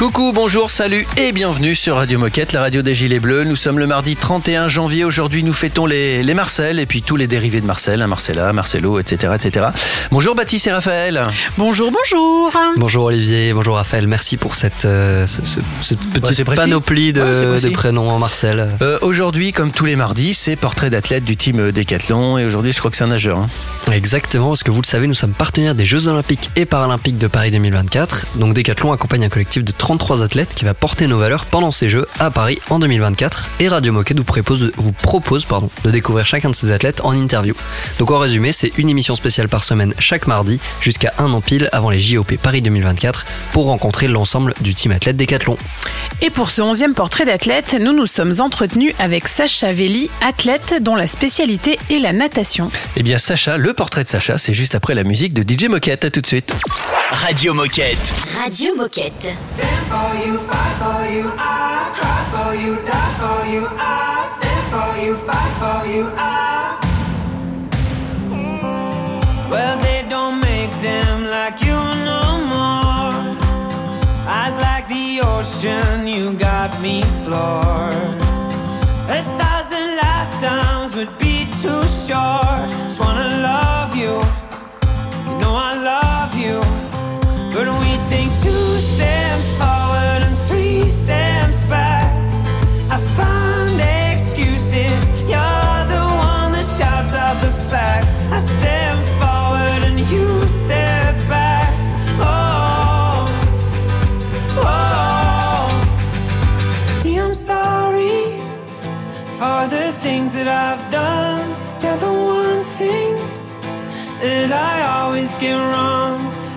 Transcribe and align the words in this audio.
Coucou, 0.00 0.32
bonjour, 0.34 0.70
salut 0.70 1.06
et 1.18 1.30
bienvenue 1.30 1.74
sur 1.74 1.96
Radio 1.96 2.18
Moquette, 2.18 2.54
la 2.54 2.60
radio 2.62 2.80
des 2.80 2.94
Gilets 2.94 3.20
Bleus. 3.20 3.44
Nous 3.44 3.54
sommes 3.54 3.78
le 3.78 3.86
mardi 3.86 4.16
31 4.16 4.66
janvier. 4.66 5.04
Aujourd'hui, 5.04 5.42
nous 5.42 5.52
fêtons 5.52 5.84
les, 5.84 6.22
les 6.22 6.32
Marcel 6.32 6.78
et 6.80 6.86
puis 6.86 7.02
tous 7.02 7.16
les 7.16 7.26
dérivés 7.26 7.60
de 7.60 7.66
Marcel, 7.66 8.00
hein, 8.00 8.06
Marcella, 8.06 8.50
Marcelo, 8.54 8.98
etc., 8.98 9.34
etc. 9.36 9.66
Bonjour 10.10 10.34
Baptiste 10.34 10.68
et 10.68 10.72
Raphaël. 10.72 11.22
Bonjour, 11.58 11.92
bonjour. 11.92 12.50
Bonjour 12.78 13.04
Olivier, 13.04 13.52
bonjour 13.52 13.76
Raphaël, 13.76 14.06
merci 14.06 14.38
pour 14.38 14.54
cette, 14.54 14.86
euh, 14.86 15.26
ce- 15.26 15.44
ce- 15.44 15.60
cette 15.82 16.00
petite 16.00 16.44
panoplie 16.44 17.12
de, 17.12 17.20
Ouais, 17.20 17.70
prénoms 17.70 18.08
en 18.08 18.18
Marcel. 18.18 18.68
Euh, 18.80 18.98
aujourd'hui, 19.02 19.52
comme 19.52 19.70
tous 19.70 19.84
les 19.84 19.96
mardis, 19.96 20.32
c'est 20.32 20.56
portrait 20.56 20.88
d'athlète 20.88 21.24
du 21.26 21.36
team 21.36 21.72
Décathlon 21.72 22.38
et 22.38 22.46
aujourd'hui, 22.46 22.72
je 22.72 22.78
crois 22.78 22.90
que 22.90 22.96
c'est 22.96 23.04
un 23.04 23.08
nageur. 23.08 23.36
hein. 23.36 23.50
Exactement, 23.92 24.48
parce 24.48 24.62
que 24.62 24.70
vous 24.70 24.80
le 24.80 24.86
savez, 24.86 25.06
nous 25.08 25.14
sommes 25.14 25.32
partenaires 25.34 25.74
des 25.74 25.84
Jeux 25.84 26.08
Olympiques 26.08 26.48
et 26.56 26.64
Paralympiques 26.64 27.18
de 27.18 27.26
Paris 27.26 27.50
2024. 27.50 28.28
Donc 28.36 28.54
Décathlon 28.54 28.92
accompagne 28.92 29.24
un 29.24 29.28
collectif 29.28 29.62
de 29.62 29.72
33 29.90 30.22
athlètes 30.22 30.54
qui 30.54 30.64
va 30.64 30.72
porter 30.72 31.08
nos 31.08 31.18
valeurs 31.18 31.46
pendant 31.46 31.72
ces 31.72 31.88
Jeux 31.88 32.06
à 32.20 32.30
Paris 32.30 32.60
en 32.70 32.78
2024. 32.78 33.48
Et 33.58 33.66
Radio 33.66 33.92
Moquette 33.92 34.18
vous 34.18 34.24
propose, 34.24 34.60
de, 34.60 34.72
vous 34.76 34.92
propose 34.92 35.44
pardon, 35.44 35.68
de 35.82 35.90
découvrir 35.90 36.24
chacun 36.26 36.48
de 36.48 36.54
ces 36.54 36.70
athlètes 36.70 37.00
en 37.02 37.12
interview. 37.12 37.56
Donc 37.98 38.12
en 38.12 38.18
résumé, 38.18 38.52
c'est 38.52 38.70
une 38.78 38.88
émission 38.88 39.16
spéciale 39.16 39.48
par 39.48 39.64
semaine 39.64 39.92
chaque 39.98 40.28
mardi 40.28 40.60
jusqu'à 40.80 41.12
un 41.18 41.32
an 41.32 41.40
pile 41.40 41.68
avant 41.72 41.90
les 41.90 41.98
JOP 41.98 42.36
Paris 42.36 42.62
2024 42.62 43.24
pour 43.52 43.64
rencontrer 43.64 44.06
l'ensemble 44.06 44.54
du 44.60 44.76
team 44.76 44.92
athlète 44.92 45.16
Décathlon. 45.16 45.56
Et 46.22 46.30
pour 46.30 46.52
ce 46.52 46.62
onzième 46.62 46.94
portrait 46.94 47.24
d'athlète, 47.24 47.76
nous 47.80 47.92
nous 47.92 48.06
sommes 48.06 48.34
entretenus 48.38 48.94
avec 49.00 49.26
Sacha 49.26 49.72
Velli, 49.72 50.08
athlète 50.24 50.80
dont 50.84 50.94
la 50.94 51.08
spécialité 51.08 51.80
est 51.90 51.98
la 51.98 52.12
natation. 52.12 52.70
Eh 52.94 53.02
bien, 53.02 53.18
Sacha, 53.18 53.56
le 53.56 53.72
portrait 53.72 54.04
de 54.04 54.08
Sacha, 54.08 54.38
c'est 54.38 54.54
juste 54.54 54.76
après 54.76 54.94
la 54.94 55.02
musique 55.02 55.34
de 55.34 55.42
DJ 55.42 55.68
Moquette. 55.68 56.04
À 56.04 56.10
tout 56.12 56.20
de 56.20 56.26
suite. 56.28 56.54
Radio 57.10 57.54
Moquette. 57.54 57.98
Radio 58.40 58.76
Moquette. 58.76 59.34
For 59.88 60.14
you, 60.24 60.38
fight 60.38 60.74
for 60.82 61.02
you, 61.14 61.32
I 61.36 61.90
cry 61.98 62.20
for 62.32 62.54
you, 62.54 62.76
die 62.84 63.14
for 63.20 63.40
you, 63.52 63.66
I 63.70 64.26
stand 64.26 64.64
for 64.72 64.90
you, 65.04 65.14
fight 65.16 65.54
for 65.62 65.80
you, 65.92 66.04
I. 66.14 66.78
Well, 69.50 69.76
they 69.80 70.06
don't 70.08 70.38
make 70.40 70.70
them 70.82 71.24
like 71.26 71.60
you 71.62 71.78
no 72.10 72.22
more. 72.54 73.36
Eyes 74.28 74.56
like 74.60 74.86
the 74.88 75.20
ocean, 75.24 76.06
you 76.06 76.34
got 76.34 76.80
me 76.80 77.02
floored. 77.24 78.09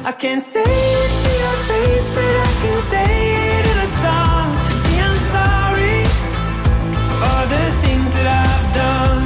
I 0.06 0.12
can't 0.12 0.42
say 0.42 0.60
it 0.60 1.12
to 1.24 1.32
your 1.44 1.58
face, 1.70 2.10
but 2.10 2.20
I 2.20 2.52
can 2.62 2.76
say 2.92 3.08
it 3.56 3.66
in 3.72 3.78
a 3.88 3.90
song. 4.04 4.52
See, 4.84 5.00
I'm 5.00 5.16
sorry 5.32 6.04
for 7.20 7.40
the 7.54 7.64
things 7.84 8.12
that 8.18 8.28
I've 8.44 8.68
done. 8.84 9.24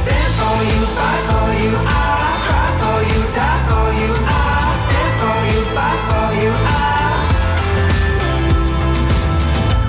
Stand 0.00 0.32
for 0.40 0.58
you, 0.70 0.80
fight 0.92 1.24
for 1.30 1.48
you, 1.62 1.72
I 1.72 2.36
cry 2.46 2.68
for 2.82 2.98
you, 3.10 3.20
die 3.32 3.62
for 3.70 3.88
you, 4.00 4.10
I 4.28 4.76
stand 4.84 5.12
for 5.22 5.38
you, 5.50 5.60
fight 5.76 6.00
for 6.10 6.28
you, 6.42 6.52
I. 6.68 6.92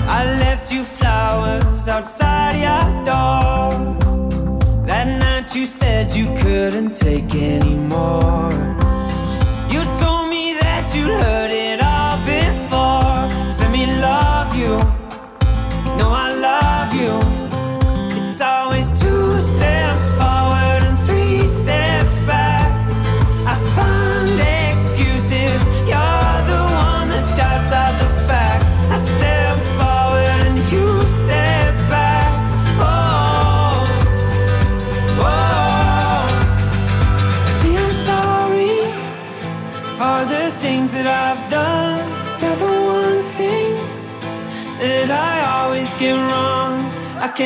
I 0.08 0.22
left 0.40 0.72
you 0.72 0.84
flowers 0.86 1.90
outside 1.90 2.56
your 2.68 2.88
door. 3.04 3.76
That 4.86 5.08
night 5.20 5.54
you 5.58 5.66
said 5.66 6.14
you 6.14 6.28
couldn't 6.38 6.96
take 6.96 7.36
anymore. 7.36 7.89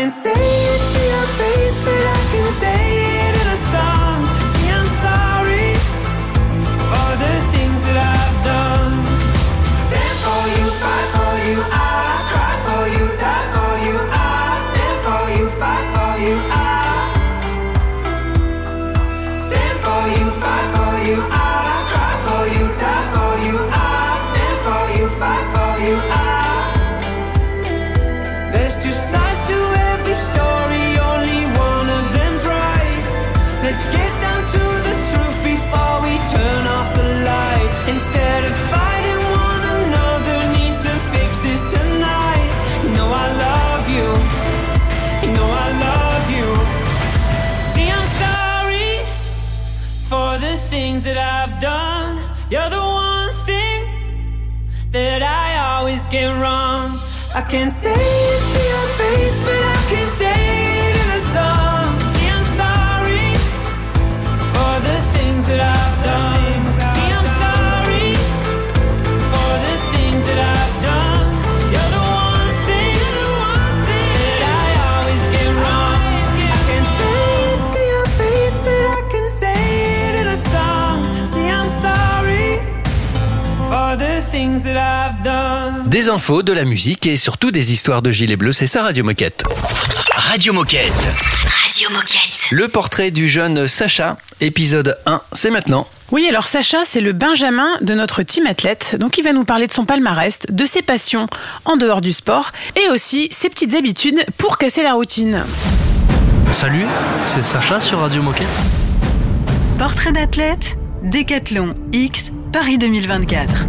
Can't 0.03 0.11
say 0.11 0.31
it 0.33 0.93
to 0.93 1.01
your 1.15 1.27
face, 1.39 1.79
but 1.79 1.93
I 1.95 2.33
can 2.33 2.45
say 2.45 2.92
can 57.53 57.69
say 57.69 58.12
Des 85.93 86.09
infos, 86.09 86.41
de 86.41 86.51
la 86.51 86.65
musique 86.65 87.05
et 87.05 87.17
surtout 87.17 87.51
des 87.51 87.71
histoires 87.71 88.01
de 88.01 88.09
gilets 88.09 88.35
bleus, 88.35 88.51
c'est 88.51 88.65
ça 88.65 88.81
Radio 88.81 89.03
Moquette. 89.03 89.43
Radio 90.15 90.51
Moquette. 90.51 90.91
Radio 90.91 91.91
Moquette. 91.91 92.49
Le 92.49 92.67
portrait 92.67 93.11
du 93.11 93.29
jeune 93.29 93.67
Sacha, 93.67 94.17
épisode 94.41 94.97
1, 95.05 95.21
c'est 95.33 95.51
maintenant. 95.51 95.85
Oui, 96.09 96.25
alors 96.27 96.47
Sacha, 96.47 96.79
c'est 96.83 96.99
le 96.99 97.11
Benjamin 97.11 97.67
de 97.81 97.93
notre 97.93 98.23
team 98.23 98.47
athlète. 98.47 98.97
Donc 98.99 99.19
il 99.19 99.23
va 99.23 99.33
nous 99.33 99.43
parler 99.43 99.67
de 99.67 99.71
son 99.71 99.85
palmarès, 99.85 100.39
de 100.49 100.65
ses 100.65 100.81
passions 100.81 101.27
en 101.65 101.77
dehors 101.77 102.01
du 102.01 102.11
sport 102.11 102.53
et 102.75 102.89
aussi 102.89 103.27
ses 103.29 103.49
petites 103.49 103.75
habitudes 103.75 104.25
pour 104.39 104.57
casser 104.57 104.81
la 104.81 104.93
routine. 104.93 105.43
Salut, 106.51 106.87
c'est 107.27 107.45
Sacha 107.45 107.79
sur 107.79 107.99
Radio 107.99 108.23
Moquette. 108.23 108.47
Portrait 109.77 110.11
d'athlète, 110.11 110.75
Décathlon 111.03 111.75
X, 111.91 112.31
Paris 112.51 112.79
2024. 112.79 113.67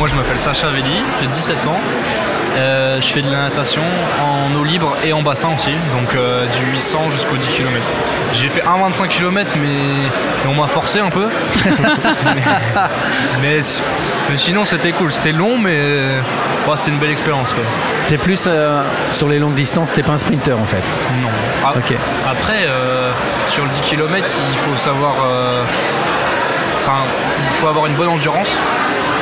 Moi 0.00 0.08
je 0.08 0.14
m'appelle 0.16 0.40
Sacha 0.40 0.68
Velli, 0.70 1.02
j'ai 1.20 1.26
17 1.26 1.66
ans. 1.66 1.78
Euh, 2.56 2.98
je 3.02 3.06
fais 3.06 3.20
de 3.20 3.30
la 3.30 3.42
natation 3.42 3.82
en 4.18 4.52
eau 4.58 4.64
libre 4.64 4.96
et 5.04 5.12
en 5.12 5.20
bassin 5.20 5.50
aussi, 5.54 5.70
donc 5.70 6.14
euh, 6.16 6.46
du 6.46 6.72
800 6.72 7.10
jusqu'au 7.12 7.36
10 7.36 7.46
km. 7.48 7.86
J'ai 8.32 8.48
fait 8.48 8.62
1,25 8.62 9.08
km 9.08 9.50
mais, 9.60 10.48
on 10.48 10.54
m'a 10.54 10.66
forcé 10.68 11.00
un 11.00 11.10
peu. 11.10 11.26
mais, 12.24 12.42
mais- 13.42 13.60
mais 14.30 14.36
sinon 14.36 14.64
c'était 14.64 14.92
cool, 14.92 15.12
c'était 15.12 15.32
long 15.32 15.58
mais 15.58 15.78
ouais, 16.66 16.76
c'était 16.76 16.92
une 16.92 16.98
belle 16.98 17.10
expérience. 17.10 17.52
quoi. 17.52 17.62
T'es 18.08 18.16
plus 18.16 18.44
euh, 18.46 18.82
sur 19.12 19.28
les 19.28 19.38
longues 19.38 19.54
distances, 19.54 19.92
t'es 19.92 20.02
pas 20.02 20.12
un 20.12 20.18
sprinter 20.18 20.54
en 20.58 20.64
fait. 20.66 20.82
Non. 21.22 21.28
Ah, 21.62 21.74
Ok. 21.76 21.94
Après, 22.26 22.64
euh, 22.66 23.10
sur 23.48 23.64
le 23.64 23.68
10 23.70 23.80
km, 23.82 24.26
il 24.50 24.58
faut 24.58 24.78
savoir. 24.78 25.12
euh, 25.26 25.62
Enfin, 26.82 27.00
il 27.38 27.56
faut 27.56 27.66
avoir 27.68 27.84
une 27.86 27.92
bonne 27.92 28.08
endurance, 28.08 28.48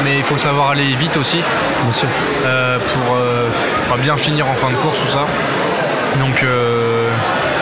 mais 0.04 0.16
il 0.18 0.22
faut 0.24 0.38
savoir 0.38 0.70
aller 0.70 0.94
vite 0.94 1.16
aussi 1.16 1.38
Bien 1.82 1.92
sûr. 1.92 2.08
euh, 2.46 2.78
pour, 2.78 3.16
euh, 3.16 3.48
pour 3.88 3.96
bien 3.98 4.16
finir 4.16 4.46
en 4.48 4.54
fin 4.54 4.70
de 4.70 4.74
course, 4.76 4.98
tout 5.00 5.08
ça. 5.12 5.26
Donc, 6.18 6.42
euh, 6.42 7.08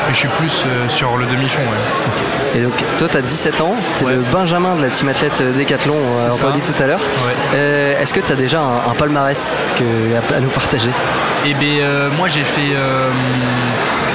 mais 0.06 0.14
je 0.14 0.18
suis 0.20 0.28
plus 0.28 0.64
sur 0.88 1.16
le 1.16 1.26
demi-fond. 1.26 1.62
ouais. 1.62 2.60
Et 2.60 2.62
donc, 2.62 2.72
toi, 2.98 3.08
t'as 3.10 3.20
17 3.22 3.60
ans, 3.60 3.74
t'es 3.96 4.04
Ouais. 4.04 4.12
le 4.12 4.20
Benjamin 4.32 4.76
de 4.76 4.82
la 4.82 4.88
team 4.90 5.08
athlète 5.08 5.42
Décathlon, 5.56 5.96
on 6.06 6.30
ça. 6.30 6.46
entendu 6.48 6.62
tout 6.62 6.80
à 6.82 6.86
l'heure. 6.86 7.00
Ouais. 7.52 7.96
Est-ce 8.00 8.14
que 8.14 8.20
t'as 8.20 8.34
déjà 8.36 8.60
un, 8.60 8.90
un 8.90 8.94
palmarès 8.94 9.56
que, 9.76 9.84
à, 10.32 10.36
à 10.36 10.40
nous 10.40 10.48
partager? 10.50 10.90
Et 11.44 11.54
bien, 11.54 12.08
moi 12.16 12.28
j'ai 12.28 12.44
fait 12.44 12.72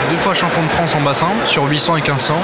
deux 0.09 0.17
fois 0.17 0.33
champion 0.33 0.63
de 0.63 0.69
France 0.69 0.93
en 0.97 1.01
bassin 1.01 1.27
sur 1.45 1.63
800 1.65 1.95
et 1.97 2.01
1500 2.01 2.35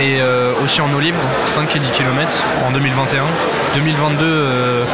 et 0.00 0.18
euh, 0.20 0.52
aussi 0.62 0.80
en 0.80 0.92
eau 0.92 1.00
libre 1.00 1.18
5 1.48 1.74
et 1.74 1.78
10 1.80 1.90
km 1.90 2.42
en 2.68 2.70
2021. 2.70 3.22
2022 3.74 4.24
euh, 4.24 4.84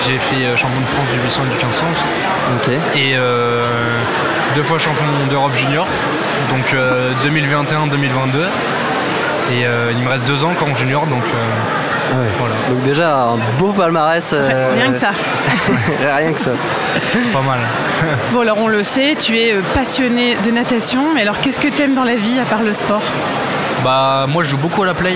j'ai 0.00 0.18
fait 0.18 0.44
euh, 0.44 0.56
champion 0.56 0.80
de 0.80 0.86
France 0.86 1.08
du 1.12 1.20
800 1.22 1.42
et 1.46 1.48
du 1.50 1.56
1500 1.56 1.84
aussi. 1.92 2.02
Ok. 2.56 2.74
et 2.96 3.14
euh, 3.16 3.64
deux 4.54 4.62
fois 4.62 4.78
champion 4.78 5.04
d'Europe 5.28 5.54
junior 5.54 5.86
donc 6.50 6.74
2021-2022 7.24 8.38
et 9.52 9.64
euh, 9.66 9.92
il 9.96 10.02
me 10.02 10.08
reste 10.10 10.26
deux 10.26 10.44
ans 10.44 10.50
encore 10.50 10.68
en 10.68 10.74
junior 10.74 11.06
donc 11.06 11.22
euh, 11.24 12.12
Ah 12.12 12.16
ouais. 12.18 12.26
voilà 12.38 12.54
Donc 12.68 12.82
déjà 12.82 13.14
un 13.16 13.36
beau 13.58 13.72
palmarès. 13.72 14.32
euh, 14.36 14.72
Rien 14.74 14.92
que 14.92 14.98
ça. 14.98 15.10
rien 16.16 16.32
que 16.32 16.40
ça. 16.40 16.50
pas 17.32 17.40
mal. 17.42 17.58
Bon, 18.32 18.40
alors 18.42 18.58
on 18.58 18.68
le 18.68 18.82
sait, 18.82 19.16
tu 19.18 19.38
es 19.38 19.54
passionné 19.74 20.36
de 20.44 20.50
natation, 20.50 21.14
mais 21.14 21.22
alors 21.22 21.40
qu'est-ce 21.40 21.58
que 21.58 21.68
t'aimes 21.68 21.94
dans 21.94 22.04
la 22.04 22.16
vie 22.16 22.38
à 22.38 22.44
part 22.44 22.62
le 22.62 22.74
sport? 22.74 23.00
Bah 23.82 24.26
moi 24.28 24.42
je 24.42 24.50
joue 24.50 24.58
beaucoup 24.58 24.82
à 24.82 24.86
la 24.86 24.94
play. 24.94 25.14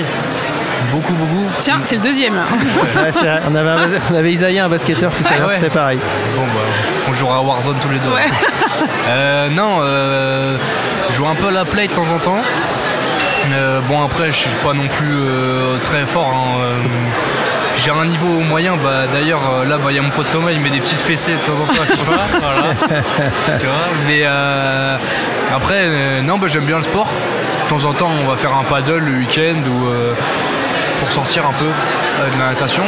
Beaucoup 0.93 1.13
beaucoup. 1.13 1.45
Tiens, 1.61 1.81
c'est 1.85 1.97
le 1.97 2.03
deuxième. 2.03 2.35
Ouais, 2.97 3.13
c'est 3.13 3.21
vrai. 3.21 3.41
on, 3.51 3.55
avait 3.55 3.71
un- 3.71 4.01
on 4.11 4.15
avait 4.15 4.33
Isaïe, 4.33 4.59
un 4.59 4.69
basketteur 4.69 5.15
tout 5.15 5.25
à 5.29 5.37
l'heure, 5.39 5.49
ouais. 5.49 5.55
c'était 5.55 5.71
pareil. 5.71 5.99
Bon 6.37 6.43
bah 6.43 6.61
on 7.09 7.13
jouera 7.15 7.37
à 7.37 7.41
Warzone 7.41 7.77
tous 7.81 7.89
les 7.91 7.99
deux. 7.99 8.09
Ouais. 8.11 8.27
Euh, 9.09 9.49
non, 9.51 9.81
euh, 9.83 10.57
je 11.11 11.15
joue 11.17 11.27
un 11.27 11.35
peu 11.35 11.49
à 11.49 11.51
la 11.51 11.65
play 11.65 11.87
de 11.89 11.93
temps 11.93 12.11
en 12.11 12.19
temps. 12.19 12.39
Euh, 13.53 13.81
bon 13.89 14.03
après 14.05 14.27
je 14.29 14.37
suis 14.39 14.51
pas 14.65 14.73
non 14.73 14.87
plus 14.89 15.13
euh, 15.13 15.77
très 15.83 16.07
fort. 16.07 16.29
hein, 16.33 16.61
euh, 16.63 16.77
j'ai 17.77 17.91
un 17.91 18.05
niveau 18.07 18.27
moyen, 18.41 18.77
bah, 18.83 19.03
d'ailleurs 19.13 19.41
euh, 19.53 19.69
là 19.69 19.77
bah, 19.77 19.87
il 19.91 19.97
y 19.97 19.99
a 19.99 20.03
mon 20.03 20.11
pote 20.11 20.31
Thomas, 20.31 20.51
il 20.53 20.61
met 20.61 20.71
des 20.71 20.79
petites 20.81 21.01
fessées 21.01 21.33
de 21.33 21.39
temps 21.39 21.61
en 21.61 21.67
temps 21.67 21.83
voilà. 22.41 23.59
tu 23.59 23.67
vois. 23.67 23.75
Mais 24.07 24.21
euh, 24.25 24.97
après 25.55 25.83
euh, 25.85 26.23
non 26.23 26.39
bah, 26.39 26.47
j'aime 26.49 26.65
bien 26.65 26.77
le 26.79 26.85
sport. 26.85 27.09
De 27.65 27.69
temps 27.77 27.85
en 27.89 27.93
temps 27.93 28.11
on 28.25 28.29
va 28.31 28.37
faire 28.37 28.53
un 28.57 28.65
paddle 28.65 28.99
le 28.99 29.13
week-end 29.19 29.57
ou 29.69 29.87
euh, 29.89 30.13
pour 31.01 31.11
sortir 31.11 31.45
un 31.47 31.53
peu 31.53 31.65
euh, 31.67 32.35
de 32.35 32.39
la 32.39 32.51
natation. 32.51 32.83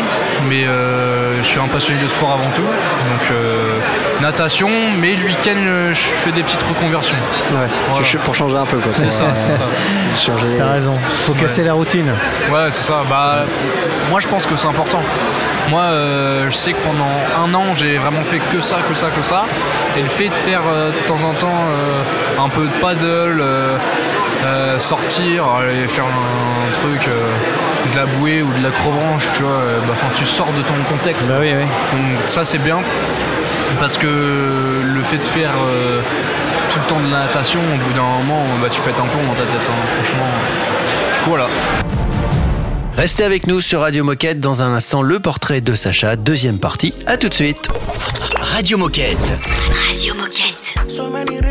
Mais 0.49 0.64
euh, 0.67 1.38
je 1.43 1.47
suis 1.47 1.59
un 1.59 1.67
passionné 1.69 2.00
de 2.03 2.09
sport 2.09 2.32
avant 2.32 2.50
tout. 2.55 2.62
Donc 2.62 3.31
euh, 3.31 3.79
natation, 4.20 4.70
mais 5.00 5.14
le 5.17 5.25
week-end 5.25 5.93
je 5.93 5.94
fais 5.94 6.31
des 6.32 6.43
petites 6.43 6.62
reconversions. 6.62 7.17
Ouais. 7.53 7.67
Voilà. 7.91 8.06
Tu- 8.06 8.19
pour 8.19 8.35
changer 8.35 8.56
un 8.56 8.67
peu 8.67 8.76
quoi. 8.79 8.93
C'est 8.97 9.11
ça, 9.11 9.25
c'est 9.35 9.56
ça. 9.56 9.64
Changer. 10.32 10.55
T'as 10.59 10.73
raison. 10.73 10.94
Faut 11.26 11.32
casser 11.32 11.64
la 11.64 11.73
routine. 11.75 12.12
Ouais, 12.50 12.70
c'est 12.70 12.85
ça. 12.85 13.03
Bah, 13.09 13.44
moi, 14.11 14.20
je 14.20 14.29
pense 14.29 14.47
que 14.47 14.56
c'est 14.56 14.67
important. 14.69 15.00
Moi, 15.70 15.81
euh, 15.81 16.50
je 16.50 16.56
sais 16.56 16.73
que 16.73 16.81
pendant 16.81 17.09
un 17.44 17.55
an, 17.55 17.75
j'ai 17.75 17.97
vraiment 17.97 18.23
fait 18.23 18.41
que 18.53 18.61
ça, 18.61 18.76
que 18.88 18.94
ça, 18.94 19.06
que 19.09 19.23
ça. 19.23 19.44
Et 19.97 20.03
le 20.03 20.09
fait 20.09 20.29
de 20.29 20.35
faire 20.35 20.61
euh, 20.70 20.91
de 20.91 20.97
temps 21.06 21.23
en 21.25 21.32
temps 21.32 21.49
euh, 21.49 22.44
un 22.44 22.49
peu 22.49 22.62
de 22.64 22.81
paddle, 22.81 23.41
euh, 23.41 23.76
euh, 24.44 24.79
sortir, 24.79 25.44
aller 25.47 25.87
faire 25.88 26.05
un, 26.05 26.73
truc, 26.73 27.06
euh, 27.09 27.31
de 27.90 27.96
la 27.96 28.06
bouée 28.06 28.43
ou 28.43 28.52
de 28.52 28.62
l'acrobranche, 28.62 29.25
tu 29.37 29.43
vois, 29.43 29.52
euh, 29.52 29.79
bah, 29.87 29.94
tu 30.14 30.25
sors 30.25 30.52
de 30.52 30.62
ton 30.62 30.75
contexte. 30.88 31.29
Bah 31.29 31.37
oui, 31.40 31.50
oui. 31.56 31.64
Donc 31.93 32.29
ça 32.29 32.44
c'est 32.44 32.58
bien 32.58 32.81
parce 33.81 33.96
que 33.96 34.06
le 34.06 35.02
fait 35.02 35.17
de 35.19 35.23
faire 35.23 35.50
euh, 35.67 36.00
tout 36.73 36.79
le 36.81 36.87
temps 36.87 37.00
de 37.00 37.12
la 37.12 37.26
natation, 37.26 37.61
au 37.61 37.79
bout 37.88 37.94
d'un 37.94 38.25
moment, 38.25 38.44
bah, 38.61 38.69
tu 38.70 38.81
pètes 38.81 38.99
un 38.99 39.06
plomb 39.06 39.23
dans 39.23 39.34
ta 39.34 39.44
tête, 39.44 39.69
hein, 39.69 39.75
franchement. 39.96 40.26
Du 41.14 41.20
coup 41.25 41.31
voilà. 41.31 41.49
Restez 42.96 43.25
avec 43.25 43.46
nous 43.46 43.61
sur 43.61 43.81
Radio 43.81 44.05
Moquette 44.05 44.38
dans 44.38 44.62
un 44.62 44.75
instant 44.75 45.02
le 45.02 45.19
portrait 45.19 45.61
de 45.61 45.75
Sacha, 45.75 46.17
deuxième 46.17 46.58
partie. 46.58 46.94
À 47.06 47.17
tout 47.17 47.28
de 47.28 47.35
suite. 47.35 47.69
Radio 48.40 48.76
Moquette. 48.76 49.17
Radio 49.88 50.14
Moquette. 50.14 51.41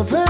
So 0.00 0.06
put 0.06 0.29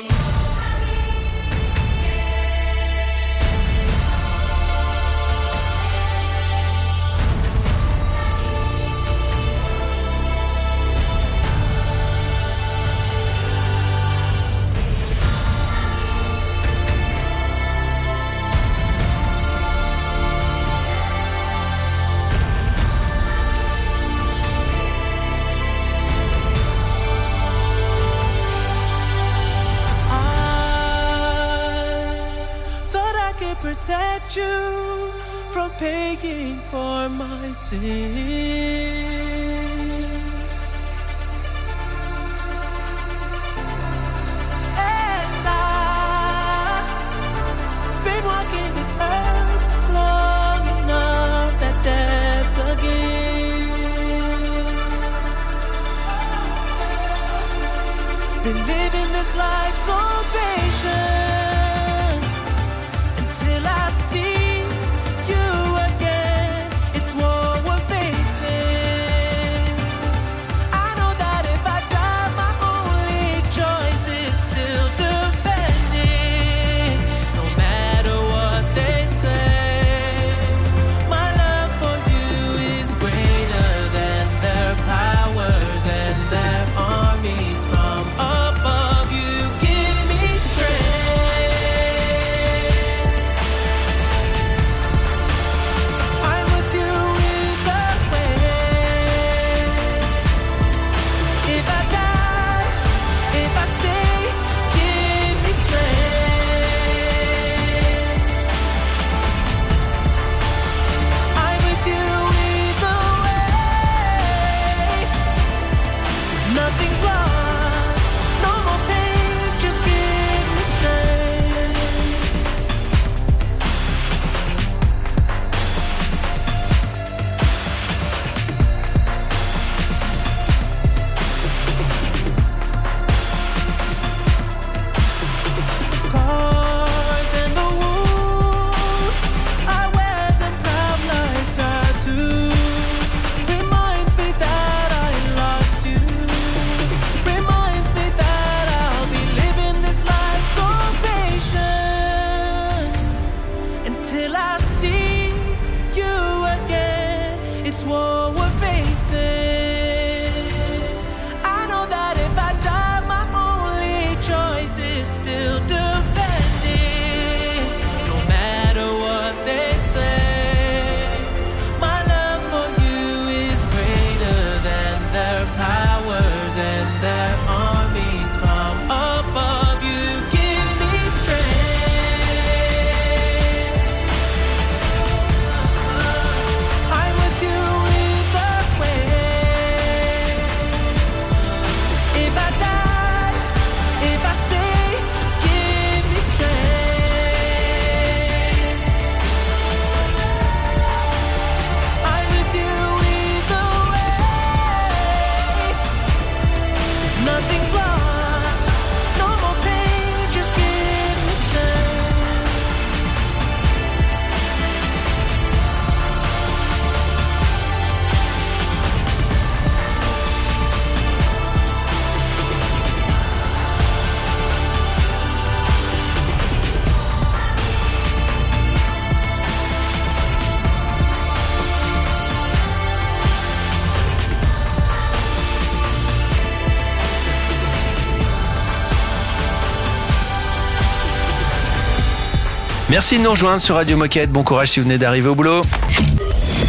Merci 243.01 243.17
de 243.17 243.23
nous 243.23 243.31
rejoindre 243.31 243.59
sur 243.59 243.73
Radio 243.73 243.97
Moquette. 243.97 244.29
Bon 244.29 244.43
courage 244.43 244.69
si 244.69 244.79
vous 244.79 244.83
venez 244.83 244.99
d'arriver 244.99 245.27
au 245.27 245.33
boulot. 245.33 245.61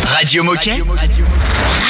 Radio 0.06 0.42
Moquette. 0.42 0.82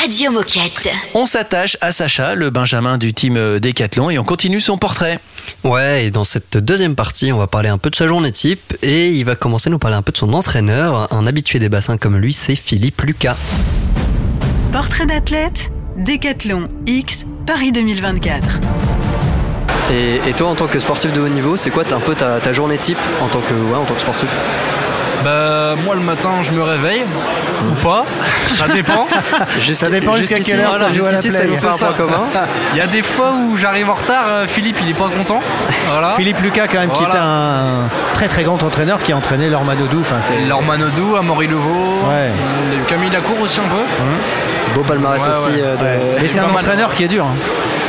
Radio 0.00 0.32
Moquette. 0.32 0.88
On 1.14 1.26
s'attache 1.26 1.78
à 1.80 1.92
Sacha, 1.92 2.34
le 2.34 2.50
Benjamin 2.50 2.98
du 2.98 3.14
team 3.14 3.36
euh, 3.36 3.60
Décathlon, 3.60 4.10
et 4.10 4.18
on 4.18 4.24
continue 4.24 4.60
son 4.60 4.78
portrait. 4.78 5.20
Ouais, 5.62 6.06
et 6.06 6.10
dans 6.10 6.24
cette 6.24 6.56
deuxième 6.56 6.96
partie, 6.96 7.30
on 7.30 7.38
va 7.38 7.46
parler 7.46 7.68
un 7.68 7.78
peu 7.78 7.88
de 7.88 7.94
sa 7.94 8.08
journée 8.08 8.32
type, 8.32 8.76
et 8.82 9.10
il 9.12 9.24
va 9.24 9.36
commencer 9.36 9.68
à 9.68 9.70
nous 9.70 9.78
parler 9.78 9.96
un 9.96 10.02
peu 10.02 10.10
de 10.10 10.16
son 10.16 10.32
entraîneur. 10.32 11.12
Un 11.14 11.24
habitué 11.28 11.60
des 11.60 11.68
bassins 11.68 11.96
comme 11.96 12.16
lui, 12.16 12.34
c'est 12.34 12.56
Philippe 12.56 13.00
Lucas. 13.02 13.36
Portrait 14.72 15.06
d'athlète, 15.06 15.70
Décathlon 15.96 16.66
X, 16.88 17.26
Paris 17.46 17.70
2024. 17.70 18.58
Et, 19.92 20.32
toi, 20.36 20.48
en 20.48 20.54
tant 20.54 20.66
que 20.66 20.78
sportif 20.78 21.12
de 21.12 21.20
haut 21.20 21.28
niveau, 21.28 21.56
c'est 21.56 21.70
quoi 21.70 21.84
un 21.92 22.00
peu 22.00 22.14
ta, 22.14 22.52
journée 22.52 22.78
type 22.78 22.98
en 23.20 23.28
tant 23.28 23.40
que, 23.40 23.54
en 23.76 23.84
tant 23.84 23.94
que 23.94 24.00
sportif 24.00 24.28
bah, 25.24 25.76
moi 25.84 25.94
le 25.94 26.00
matin 26.00 26.30
je 26.42 26.50
me 26.50 26.64
réveille 26.64 27.04
ou 27.64 27.70
hmm. 27.70 27.74
pas, 27.76 28.04
ça 28.48 28.66
dépend. 28.66 29.06
ça 29.72 29.88
dépend 29.88 30.14
jusqu'à 30.14 30.40
quelle 30.40 30.58
heure. 30.58 30.92
Jusqu'ici 30.92 31.30
ça 31.30 31.44
nous 31.44 31.54
un 31.64 31.92
commun. 31.92 32.24
Il 32.72 32.78
y 32.78 32.80
a 32.80 32.88
des 32.88 33.02
fois 33.02 33.32
où 33.32 33.56
j'arrive 33.56 33.88
en 33.88 33.94
retard, 33.94 34.24
euh, 34.26 34.46
Philippe 34.48 34.78
il 34.82 34.90
est 34.90 34.94
pas 34.94 35.08
content. 35.16 35.40
Philippe 36.16 36.40
Lucas 36.40 36.66
quand 36.66 36.80
même 36.80 36.90
qui 36.90 37.04
est 37.04 37.16
un 37.16 37.88
très 38.14 38.26
très 38.26 38.42
grand 38.42 38.60
entraîneur 38.64 39.00
qui 39.00 39.12
a 39.12 39.16
entraîné 39.16 39.48
Lormanodou. 39.48 40.00
Enfin, 40.00 40.18
Lormanodou, 40.48 41.14
Amaury 41.14 41.46
Levaux, 41.46 42.00
ouais. 42.08 42.30
Camille 42.88 43.10
Lacour 43.10 43.40
aussi 43.40 43.60
un 43.60 43.68
peu. 43.68 43.76
Mmh. 43.76 44.74
Beau 44.74 44.82
palmarès 44.82 45.22
aussi. 45.28 45.50
Ouais. 45.50 45.62
Euh, 45.62 46.18
et 46.20 46.26
c'est 46.26 46.40
un 46.40 46.50
entraîneur 46.50 46.94
qui 46.94 47.04
est 47.04 47.08
dur. 47.08 47.26
Hein. 47.26 47.36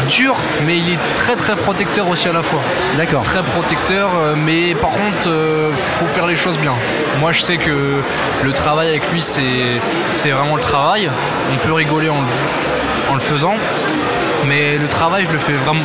Dur, 0.10 0.36
mais 0.66 0.78
il 0.78 0.90
est 0.94 1.00
très 1.16 1.36
très 1.36 1.56
protecteur 1.56 2.08
aussi 2.10 2.28
à 2.28 2.34
la 2.34 2.44
fois. 2.44 2.62
D'accord. 2.98 3.24
Très 3.24 3.42
protecteur, 3.42 4.10
euh, 4.16 4.36
mais 4.36 4.76
par 4.76 4.92
contre, 4.92 5.28
euh, 5.28 5.72
faut 5.98 6.06
faire 6.08 6.28
les 6.28 6.36
choses 6.36 6.58
bien. 6.58 6.74
Moi, 7.20 7.32
je 7.32 7.42
sais 7.42 7.58
que 7.58 8.02
le 8.44 8.52
travail 8.52 8.90
avec 8.90 9.10
lui, 9.12 9.22
c'est 9.22 10.30
vraiment 10.30 10.56
le 10.56 10.62
travail. 10.62 11.10
On 11.54 11.58
peut 11.66 11.74
rigoler 11.74 12.10
en 12.10 12.22
le, 12.22 13.12
en 13.12 13.14
le 13.14 13.20
faisant, 13.20 13.56
mais 14.48 14.78
le 14.78 14.88
travail, 14.88 15.26
je 15.26 15.32
le 15.32 15.40
fais 15.40 15.54
vraiment, 15.54 15.84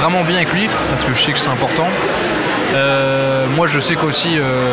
vraiment 0.00 0.22
bien 0.24 0.36
avec 0.36 0.52
lui, 0.52 0.68
parce 0.90 1.04
que 1.04 1.14
je 1.14 1.22
sais 1.22 1.32
que 1.32 1.38
c'est 1.38 1.50
important. 1.50 1.88
Euh, 2.74 3.46
moi, 3.48 3.66
je 3.66 3.80
sais 3.80 3.96
qu'aussi, 3.96 4.38
euh, 4.38 4.72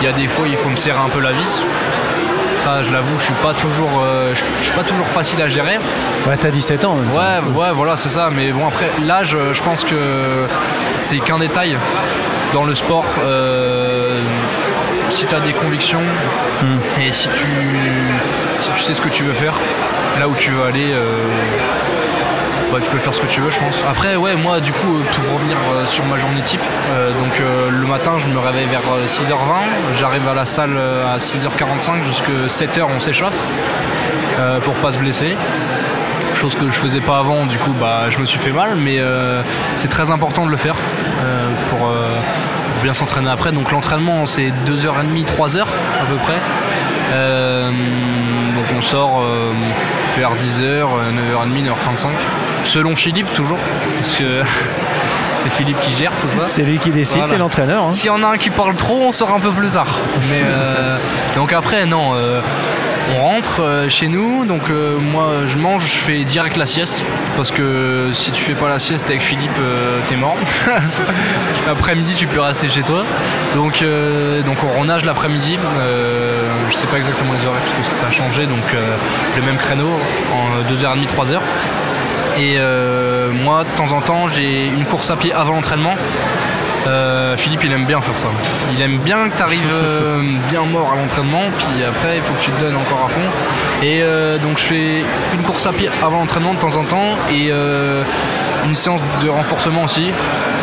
il 0.00 0.04
y 0.04 0.08
a 0.08 0.12
des 0.12 0.28
fois, 0.28 0.46
il 0.48 0.56
faut 0.56 0.68
me 0.68 0.76
serrer 0.76 0.98
un 0.98 1.08
peu 1.08 1.20
la 1.20 1.32
vis. 1.32 1.62
Ça, 2.58 2.82
je 2.82 2.90
l'avoue, 2.90 3.18
je 3.18 3.24
suis 3.24 3.34
pas 3.34 3.54
toujours, 3.54 4.00
euh, 4.02 4.34
je 4.34 4.42
je 4.60 4.64
suis 4.64 4.74
pas 4.74 4.82
toujours 4.82 5.06
facile 5.06 5.40
à 5.42 5.48
gérer. 5.48 5.78
Ouais, 6.26 6.36
t'as 6.36 6.50
17 6.50 6.84
ans. 6.84 6.96
Ouais, 7.14 7.40
ouais, 7.54 7.72
voilà, 7.72 7.96
c'est 7.96 8.08
ça. 8.08 8.30
Mais 8.34 8.50
bon, 8.52 8.66
après, 8.66 8.90
l'âge, 9.06 9.36
je 9.52 9.62
pense 9.62 9.84
que 9.84 10.46
c'est 11.00 11.18
qu'un 11.20 11.38
détail 11.38 11.76
dans 12.52 12.64
le 12.64 12.74
sport. 12.74 13.06
Euh, 13.24 14.20
si 15.10 15.26
tu 15.26 15.34
as 15.34 15.40
des 15.40 15.52
convictions 15.52 16.02
et 17.00 17.12
si 17.12 17.28
tu, 17.30 17.46
si 18.60 18.70
tu 18.72 18.82
sais 18.82 18.94
ce 18.94 19.00
que 19.00 19.08
tu 19.08 19.22
veux 19.22 19.32
faire, 19.32 19.54
là 20.18 20.28
où 20.28 20.34
tu 20.34 20.50
veux 20.50 20.64
aller, 20.64 20.90
euh, 20.92 21.28
ouais, 22.72 22.80
tu 22.80 22.90
peux 22.90 22.98
faire 22.98 23.14
ce 23.14 23.20
que 23.20 23.26
tu 23.26 23.40
veux, 23.40 23.50
je 23.50 23.58
pense. 23.58 23.82
Après, 23.88 24.16
ouais, 24.16 24.34
moi, 24.36 24.60
du 24.60 24.72
coup, 24.72 24.96
euh, 24.96 25.02
pour 25.12 25.34
revenir 25.34 25.56
euh, 25.56 25.86
sur 25.86 26.04
ma 26.06 26.18
journée 26.18 26.40
type, 26.42 26.60
euh, 26.92 27.12
donc 27.12 27.40
le 27.70 27.86
matin, 27.86 28.12
je 28.18 28.28
me 28.28 28.38
réveille 28.38 28.66
vers 28.66 28.82
euh, 28.92 29.06
6h20, 29.06 29.94
j'arrive 29.98 30.26
à 30.28 30.34
la 30.34 30.46
salle 30.46 30.76
à 30.78 31.18
6h45, 31.18 32.02
jusqu'à 32.04 32.46
7h, 32.48 32.86
on 32.94 33.00
s'échauffe 33.00 33.38
euh, 34.38 34.60
pour 34.60 34.74
pas 34.74 34.92
se 34.92 34.98
blesser 34.98 35.36
chose 36.34 36.54
que 36.54 36.70
je 36.70 36.76
faisais 36.78 37.00
pas 37.00 37.18
avant, 37.18 37.46
du 37.46 37.58
coup 37.58 37.72
bah, 37.80 38.10
je 38.10 38.20
me 38.20 38.24
suis 38.24 38.38
fait 38.38 38.52
mal, 38.52 38.76
mais 38.76 39.00
c'est 39.74 39.88
très 39.88 40.12
important 40.12 40.46
de 40.46 40.52
le 40.52 40.56
faire 40.56 40.76
pour, 41.68 41.78
pour 41.78 42.82
bien 42.84 42.94
s'entraîner 42.94 43.28
après. 43.28 43.50
Donc 43.50 43.72
l'entraînement 43.72 44.24
c'est 44.24 44.52
2h30, 44.64 45.24
3h 45.24 45.62
à 45.62 46.04
peu 46.08 46.14
près. 46.22 46.38
Donc 48.54 48.66
on 48.76 48.80
sort 48.80 49.24
vers 50.16 50.30
10h, 50.36 50.84
9h30, 51.42 51.64
9h45, 51.64 52.06
selon 52.68 52.94
Philippe 52.96 53.32
toujours, 53.32 53.58
parce 53.98 54.14
que 54.14 54.24
c'est 55.38 55.50
Philippe 55.50 55.80
qui 55.80 55.92
gère 55.92 56.12
tout 56.18 56.28
ça. 56.28 56.46
C'est 56.46 56.62
lui 56.62 56.78
qui 56.78 56.90
décide, 56.90 57.16
Voilà. 57.18 57.32
c'est 57.32 57.38
l'entraîneur. 57.38 57.84
hein. 57.84 57.90
S'il 57.92 58.06
y 58.06 58.10
en 58.10 58.22
a 58.22 58.26
un 58.28 58.36
qui 58.36 58.50
parle 58.50 58.74
trop, 58.76 59.00
on 59.00 59.12
sort 59.12 59.32
un 59.32 59.40
peu 59.40 59.50
plus 59.50 59.68
tard. 59.70 59.98
Mais 60.30 60.42
euh, 60.44 60.98
donc 61.36 61.52
après, 61.52 61.86
non, 61.86 62.12
euh, 62.14 62.40
on 63.16 63.22
rentre 63.22 63.62
euh, 63.62 63.88
chez 63.88 64.08
nous. 64.08 64.44
Donc 64.44 64.68
moi, 64.70 65.46
je 65.46 65.56
mange, 65.58 65.86
je 65.86 65.96
fais 65.96 66.24
direct 66.24 66.56
la 66.56 66.66
sieste 66.66 67.04
parce 67.36 67.50
que 67.50 68.10
si 68.12 68.32
tu 68.32 68.42
fais 68.42 68.54
pas 68.54 68.68
la 68.68 68.78
sieste 68.78 69.08
avec 69.08 69.22
Philippe, 69.22 69.58
t'es 70.08 70.16
mort. 70.16 70.36
L'après-midi, 71.66 72.14
tu 72.16 72.26
peux 72.26 72.40
rester 72.40 72.68
chez 72.68 72.82
toi. 72.82 73.04
Donc 73.54 73.82
donc 74.44 74.56
on 74.78 74.84
nage 74.84 75.04
l'après-midi. 75.04 75.58
Je 76.68 76.74
sais 76.74 76.86
pas 76.86 76.96
exactement 76.98 77.32
les 77.32 77.46
horaires 77.46 77.60
parce 77.76 77.88
que 77.88 77.94
ça 78.00 78.06
a 78.08 78.10
changé. 78.10 78.46
Donc 78.46 78.64
le 79.36 79.42
même 79.42 79.56
créneau 79.56 79.88
en 80.34 80.72
2h30, 80.72 81.06
3h. 81.06 81.38
Et 82.38 82.56
euh, 82.56 83.32
moi, 83.32 83.64
de 83.64 83.76
temps 83.76 83.92
en 83.92 84.00
temps, 84.00 84.28
j'ai 84.28 84.66
une 84.66 84.84
course 84.84 85.10
à 85.10 85.16
pied 85.16 85.32
avant 85.32 85.54
l'entraînement. 85.54 85.94
Euh, 86.86 87.36
Philippe, 87.36 87.64
il 87.64 87.72
aime 87.72 87.84
bien 87.84 88.00
faire 88.00 88.16
ça. 88.16 88.28
Il 88.72 88.80
aime 88.80 88.98
bien 88.98 89.28
que 89.28 89.36
tu 89.36 89.42
arrives 89.42 89.68
bien 90.48 90.62
mort 90.62 90.92
à 90.92 90.96
l'entraînement, 90.96 91.42
puis 91.58 91.84
après, 91.84 92.16
il 92.16 92.22
faut 92.22 92.32
que 92.34 92.40
tu 92.40 92.50
te 92.50 92.60
donnes 92.60 92.76
encore 92.76 93.04
à 93.06 93.08
fond. 93.08 93.28
Et 93.82 94.00
euh, 94.02 94.38
donc, 94.38 94.58
je 94.58 94.64
fais 94.64 95.04
une 95.34 95.42
course 95.42 95.66
à 95.66 95.72
pied 95.72 95.88
avant 96.02 96.18
l'entraînement 96.18 96.54
de 96.54 96.58
temps 96.58 96.76
en 96.76 96.84
temps 96.84 97.16
et 97.30 97.48
euh, 97.50 98.02
une 98.64 98.74
séance 98.74 99.00
de 99.22 99.28
renforcement 99.28 99.84
aussi, 99.84 100.10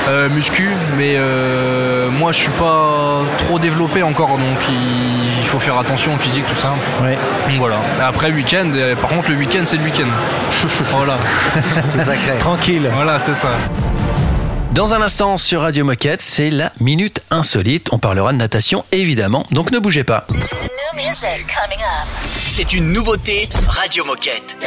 euh, 0.07 0.29
muscu. 0.29 0.69
Mais 0.97 1.15
euh, 1.15 2.09
moi, 2.09 2.31
je 2.31 2.39
suis 2.39 2.51
pas 2.51 3.21
trop 3.39 3.59
développé 3.59 4.03
encore, 4.03 4.37
donc 4.37 4.57
il, 4.69 5.47
faut 5.47 5.59
faire 5.59 5.77
attention 5.77 6.15
au 6.15 6.17
physique, 6.17 6.45
tout 6.47 6.55
ça. 6.55 6.73
Ouais. 7.01 7.17
Donc 7.47 7.57
voilà. 7.59 7.77
Après, 8.01 8.31
week-end, 8.31 8.71
euh, 8.73 8.95
par 8.95 9.09
contre, 9.09 9.29
le 9.29 9.37
week-end, 9.37 9.63
c'est 9.65 9.77
le 9.77 9.83
week-end. 9.83 10.07
voilà. 10.91 11.17
C'est 11.87 12.03
sacré. 12.03 12.37
Tranquille. 12.39 12.89
Voilà, 12.93 13.19
c'est 13.19 13.35
ça. 13.35 13.49
Dans 14.71 14.93
un 14.93 15.01
instant 15.01 15.37
sur 15.37 15.61
Radio 15.61 15.85
Moquette, 15.85 16.21
c'est 16.21 16.49
la 16.49 16.71
minute 16.81 17.21
insolite. 17.31 17.87
On 17.93 17.97
parlera 17.97 18.33
de 18.33 18.37
natation 18.37 18.83
évidemment, 18.91 19.45
donc 19.51 19.71
ne 19.71 19.79
bougez 19.79 20.03
pas. 20.03 20.27
C'est 22.49 22.73
une 22.73 22.91
nouveauté 22.91 23.47
Radio 23.69 24.03
Moquette. 24.03 24.57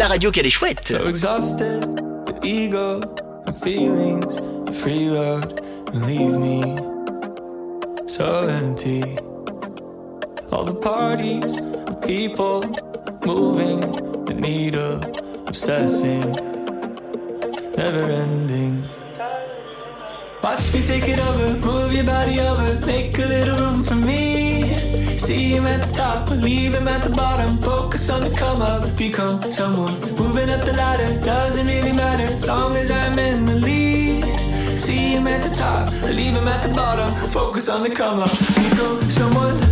La 0.00 0.08
radio 0.08 0.30
qu'elle 0.30 0.46
est 0.46 0.50
chouette. 0.50 0.88
So 0.88 1.08
exhausted, 1.08 1.82
the 2.24 2.34
ego 2.42 3.00
and 3.46 3.54
feelings, 3.54 4.36
the 4.64 4.72
free 4.72 5.10
road, 5.10 5.60
and 5.92 6.06
leave 6.06 6.38
me 6.38 6.62
so 8.06 8.48
empty. 8.48 9.02
All 10.50 10.64
the 10.64 10.80
parties 10.80 11.58
of 11.86 12.00
people 12.00 12.64
moving, 13.26 13.80
the 14.24 14.32
needle 14.32 15.02
obsessing, 15.46 16.24
never 17.76 18.10
ending. 18.10 18.82
Watch 20.42 20.72
me 20.72 20.82
take 20.82 21.08
it 21.08 21.20
over, 21.20 21.58
move 21.58 21.92
your 21.92 22.04
body 22.04 22.40
over, 22.40 22.86
make 22.86 23.18
a 23.18 23.26
little 23.26 23.58
room 23.58 23.84
for 23.84 23.96
me. 23.96 24.39
See 25.30 25.52
him 25.54 25.64
at 25.64 25.80
the 25.86 25.94
top, 25.94 26.28
leave 26.28 26.74
him 26.74 26.88
at 26.88 27.04
the 27.04 27.10
bottom. 27.10 27.56
Focus 27.58 28.10
on 28.10 28.22
the 28.22 28.30
come 28.30 28.60
up, 28.60 28.82
become 28.96 29.40
someone. 29.52 29.94
Moving 30.16 30.50
up 30.50 30.64
the 30.64 30.72
ladder 30.72 31.24
doesn't 31.24 31.68
really 31.68 31.92
matter 31.92 32.24
as 32.24 32.44
long 32.48 32.74
as 32.74 32.90
I'm 32.90 33.16
in 33.16 33.46
the 33.46 33.54
lead. 33.54 34.24
See 34.76 35.12
him 35.14 35.28
at 35.28 35.48
the 35.48 35.54
top, 35.54 35.92
leave 36.02 36.34
him 36.34 36.48
at 36.48 36.66
the 36.66 36.74
bottom. 36.74 37.14
Focus 37.30 37.68
on 37.68 37.84
the 37.84 37.90
come 37.90 38.18
up, 38.18 38.30
become 38.56 39.08
someone. 39.08 39.69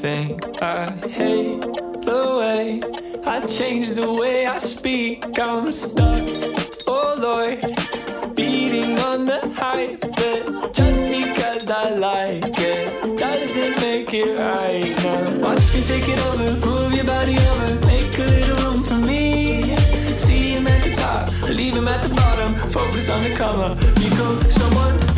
Think. 0.00 0.62
I 0.62 0.90
hate 1.08 1.60
the 1.60 2.22
way 2.40 2.80
I 3.26 3.44
change 3.46 3.90
the 3.90 4.10
way 4.10 4.46
I 4.46 4.56
speak. 4.56 5.38
I'm 5.38 5.70
stuck, 5.72 6.26
oh 6.86 7.16
Lord, 7.18 7.60
beating 8.34 8.98
on 9.00 9.26
the 9.26 9.40
hype. 9.60 10.00
But 10.00 10.72
just 10.72 11.04
because 11.16 11.68
I 11.68 11.90
like 11.90 12.58
it 12.58 13.18
doesn't 13.18 13.76
make 13.82 14.14
it 14.14 14.38
right. 14.38 14.96
Now, 15.04 15.38
watch 15.46 15.74
me 15.74 15.82
take 15.84 16.08
it 16.08 16.20
over, 16.28 16.66
move 16.66 16.94
your 16.94 17.04
body 17.04 17.36
over, 17.36 17.86
make 17.86 18.18
a 18.18 18.24
little 18.24 18.56
room 18.64 18.82
for 18.82 18.94
me. 18.94 19.76
See 20.16 20.52
him 20.52 20.66
at 20.66 20.82
the 20.82 20.94
top, 20.94 21.30
leave 21.50 21.74
him 21.74 21.88
at 21.88 22.02
the 22.02 22.14
bottom. 22.14 22.56
Focus 22.56 23.10
on 23.10 23.24
the 23.24 23.34
come 23.34 23.60
up, 23.60 23.78
become 23.96 24.48
someone. 24.48 25.09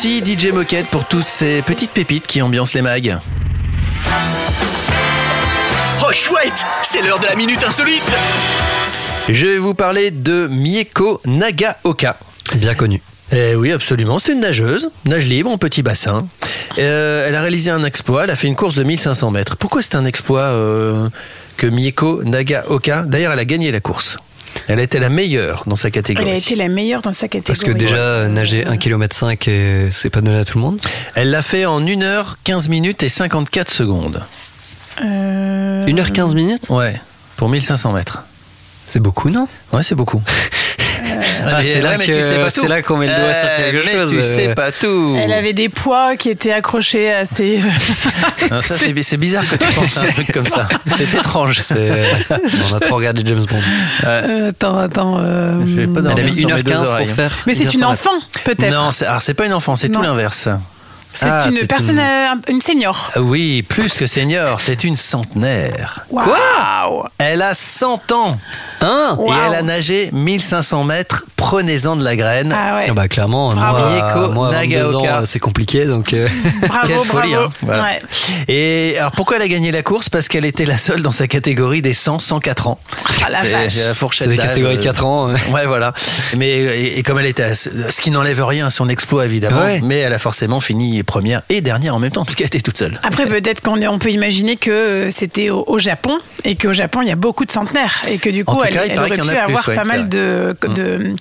Merci 0.00 0.22
DJ 0.24 0.52
Moquette 0.52 0.86
pour 0.86 1.08
toutes 1.08 1.26
ces 1.26 1.60
petites 1.60 1.90
pépites 1.90 2.24
qui 2.24 2.40
ambiancent 2.40 2.72
les 2.72 2.82
mags. 2.82 3.18
Oh 6.00 6.12
chouette, 6.12 6.64
c'est 6.84 7.02
l'heure 7.02 7.18
de 7.18 7.26
la 7.26 7.34
minute 7.34 7.64
insolite. 7.64 8.08
Je 9.28 9.46
vais 9.48 9.58
vous 9.58 9.74
parler 9.74 10.12
de 10.12 10.46
Mieko 10.46 11.20
Nagaoka. 11.26 12.16
Bien 12.54 12.76
connu. 12.76 13.02
Eh 13.32 13.56
oui, 13.56 13.72
absolument. 13.72 14.20
C'est 14.20 14.34
une 14.34 14.40
nageuse, 14.40 14.88
nage 15.04 15.26
libre 15.26 15.50
en 15.50 15.58
petit 15.58 15.82
bassin. 15.82 16.28
Euh, 16.78 17.26
elle 17.26 17.34
a 17.34 17.40
réalisé 17.40 17.72
un 17.72 17.82
exploit. 17.82 18.22
Elle 18.22 18.30
a 18.30 18.36
fait 18.36 18.46
une 18.46 18.54
course 18.54 18.76
de 18.76 18.84
1500 18.84 19.32
mètres. 19.32 19.56
Pourquoi 19.56 19.82
c'est 19.82 19.96
un 19.96 20.04
exploit 20.04 20.42
euh, 20.42 21.08
que 21.56 21.66
Mieko 21.66 22.22
Nagaoka? 22.22 23.02
D'ailleurs, 23.02 23.32
elle 23.32 23.40
a 23.40 23.44
gagné 23.44 23.72
la 23.72 23.80
course. 23.80 24.18
Elle 24.68 24.80
a 24.80 24.82
été 24.82 24.98
la 24.98 25.08
meilleure 25.08 25.64
dans 25.66 25.76
sa 25.76 25.90
catégorie. 25.90 26.28
Elle 26.28 26.34
a 26.34 26.38
été 26.38 26.54
la 26.56 26.68
meilleure 26.68 27.02
dans 27.02 27.12
sa 27.12 27.28
catégorie. 27.28 27.46
Parce 27.46 27.64
que 27.64 27.70
déjà, 27.70 27.96
euh, 27.96 28.28
nager 28.28 28.66
1 28.66 28.76
km 28.76 29.14
5, 29.14 29.48
et 29.48 29.88
c'est 29.90 30.10
pas 30.10 30.20
donné 30.20 30.38
à 30.38 30.44
tout 30.44 30.58
le 30.58 30.64
monde. 30.64 30.80
Elle 31.14 31.30
l'a 31.30 31.42
fait 31.42 31.66
en 31.66 31.80
1h 31.80 32.34
15 32.44 32.68
minutes 32.68 33.02
et 33.02 33.08
54 33.08 33.70
secondes. 33.70 34.22
Euh, 35.04 35.86
1h15 35.86 36.34
minutes? 36.34 36.66
Ouais, 36.70 37.00
pour 37.36 37.48
1500 37.48 37.92
mètres. 37.92 38.24
C'est 38.88 39.00
beaucoup, 39.00 39.30
non? 39.30 39.46
Ouais, 39.72 39.82
c'est 39.82 39.94
beaucoup. 39.94 40.22
Ah, 41.10 41.62
c'est 41.62 41.80
là 41.80 41.96
ouais, 41.96 42.68
là 42.68 42.82
qu'on 42.82 42.96
met 42.96 43.06
le 43.06 43.14
doigt 43.14 43.32
sur 43.34 43.48
Euh, 43.48 43.56
quelque 43.70 43.86
mais 43.86 43.92
chose, 43.94 44.10
tu 44.10 44.18
euh. 44.18 44.22
sais 44.36 44.54
pas 44.54 44.72
tout. 44.72 45.16
Elle 45.22 45.32
avait 45.32 45.52
des 45.52 45.68
poids 45.68 46.16
qui 46.16 46.30
étaient 46.30 46.52
accrochés 46.52 47.12
à 47.12 47.24
ses. 47.24 47.60
Non, 48.50 48.62
ça, 48.62 48.76
c'est 48.78 49.16
bizarre 49.18 49.44
que 49.48 49.56
tu 49.56 49.72
penses 49.74 49.98
à 49.98 50.02
un 50.02 50.06
truc 50.06 50.32
comme 50.32 50.46
ça. 50.46 50.66
C'est 50.96 51.12
étrange. 51.14 51.60
C'est- 51.60 52.02
On 52.70 52.74
a 52.74 52.80
trop 52.80 52.96
regardé 52.96 53.22
James 53.26 53.44
Bond. 53.44 53.60
Euh, 54.04 54.50
attends, 54.50 54.78
attends. 54.78 55.18
euh, 55.20 55.60
Je 55.66 55.80
vais 55.82 55.86
pas 55.86 56.00
Elle 56.00 56.06
a 56.06 56.08
dormir 56.10 56.24
mis 56.24 56.34
sur 56.34 56.48
mes 56.54 56.62
deux 56.62 56.72
1h15 56.72 56.86
oreilles. 56.86 57.06
pour 57.06 57.14
faire. 57.16 57.38
Mais 57.46 57.52
c'est 57.52 57.64
1500 57.64 57.78
une 57.78 57.84
enfant, 57.92 58.26
peut-être. 58.44 58.72
Non, 58.74 58.92
c'est- 58.92 59.04
alors 59.06 59.20
c'est 59.22 59.34
pas 59.34 59.44
une 59.46 59.52
enfant, 59.52 59.76
c'est 59.76 59.90
tout 59.90 60.00
l'inverse. 60.00 60.48
C'est 61.12 61.26
Ah, 61.28 61.48
une 61.50 61.66
personne, 61.66 61.98
une- 61.98 61.98
euh, 62.00 62.34
une 62.48 62.60
senior. 62.60 63.10
Ah 63.14 63.20
Oui, 63.20 63.62
plus 63.62 63.98
que 63.98 64.06
senior, 64.06 64.60
c'est 64.60 64.84
une 64.84 64.96
centenaire. 64.96 66.04
Quoi? 66.10 66.38
Elle 67.18 67.42
a 67.42 67.54
100 67.54 68.12
ans 68.12 68.38
Hein? 68.80 69.18
Et 69.26 69.30
elle 69.30 69.54
a 69.54 69.62
nagé 69.62 70.10
1500 70.12 70.84
mètres. 70.84 71.24
Prenez-en 71.36 71.96
de 71.96 72.04
la 72.04 72.14
graine. 72.14 72.54
Ah 72.56 72.76
ouais. 72.76 72.86
Ah 72.88 72.92
bah 72.92 73.08
clairement, 73.08 73.48
Bravo. 73.52 73.78
moi, 73.78 73.90
Mieko 73.90 74.32
moi, 74.32 74.48
à 74.48 74.52
22 74.62 74.76
ans, 74.94 75.00
Nagaoka. 75.02 75.20
euh, 75.20 75.24
c'est 75.24 75.38
compliqué, 75.40 75.84
donc 75.86 76.12
euh, 76.12 76.28
Bravo, 76.68 76.86
Quelle 76.86 76.98
folie, 77.04 77.32
bravo. 77.32 77.46
hein, 77.48 77.52
voilà. 77.62 77.82
Ouais. 77.82 78.02
Et 78.46 78.96
alors 78.98 79.12
pourquoi 79.12 79.36
elle 79.36 79.42
a 79.42 79.48
gagné 79.48 79.72
la 79.72 79.82
course? 79.82 80.08
Parce 80.08 80.28
qu'elle 80.28 80.44
était 80.44 80.64
la 80.64 80.76
seule 80.76 81.00
dans 81.02 81.10
sa 81.12 81.26
catégorie 81.26 81.82
des 81.82 81.92
100-104 81.94 82.68
ans. 82.68 82.78
Ah 83.24 83.30
la 83.30 83.40
vache. 83.42 83.74
c'est 83.74 83.84
la 83.88 83.94
fourchette 83.94 84.24
c'est 84.26 84.30
des 84.30 84.36
d'âge, 84.36 84.46
catégories 84.48 84.76
de 84.76 84.80
euh, 84.80 84.84
4 84.84 85.04
ans. 85.06 85.30
euh. 85.30 85.34
Ouais, 85.52 85.66
voilà. 85.66 85.92
Mais 86.36 86.50
et, 86.50 86.98
et 86.98 87.02
comme 87.02 87.18
elle 87.18 87.26
était, 87.26 87.42
à 87.44 87.54
ce 87.54 87.70
ce 87.90 88.00
qui 88.00 88.10
n'enlève 88.12 88.44
rien 88.44 88.66
à 88.66 88.70
son 88.70 88.88
exploit 88.88 89.24
évidemment, 89.24 89.60
Ouais. 89.62 89.80
mais 89.82 89.98
elle 89.98 90.12
a 90.12 90.18
forcément 90.18 90.60
fini 90.60 90.97
première 91.02 91.42
et 91.48 91.60
dernière 91.60 91.94
en 91.94 91.98
même 91.98 92.10
temps 92.10 92.24
puisqu'elle 92.26 92.46
était 92.48 92.60
toute 92.60 92.78
seule. 92.78 93.00
Après, 93.02 93.26
peut-être 93.26 93.60
qu'on 93.62 93.80
on 93.82 93.98
peut 93.98 94.10
imaginer 94.10 94.56
que 94.56 95.08
c'était 95.10 95.50
au, 95.50 95.64
au 95.66 95.78
Japon 95.78 96.18
et 96.44 96.56
qu'au 96.56 96.72
Japon, 96.72 97.02
il 97.02 97.08
y 97.08 97.12
a 97.12 97.16
beaucoup 97.16 97.44
de 97.44 97.50
centenaires 97.50 98.02
et 98.08 98.18
que 98.18 98.30
du 98.30 98.44
coup, 98.44 98.62
elle, 98.62 98.74
cas, 98.74 98.84
il 98.84 98.90
elle 98.92 98.96
paraît 98.96 99.08
aurait 99.08 99.16
pu 99.16 99.20
a 99.20 99.24
plus, 99.24 99.38
avoir 99.38 99.68
ouais, 99.68 99.74
pas 99.76 99.84
mal 99.84 100.08
de, 100.08 100.56
de, 100.74 101.14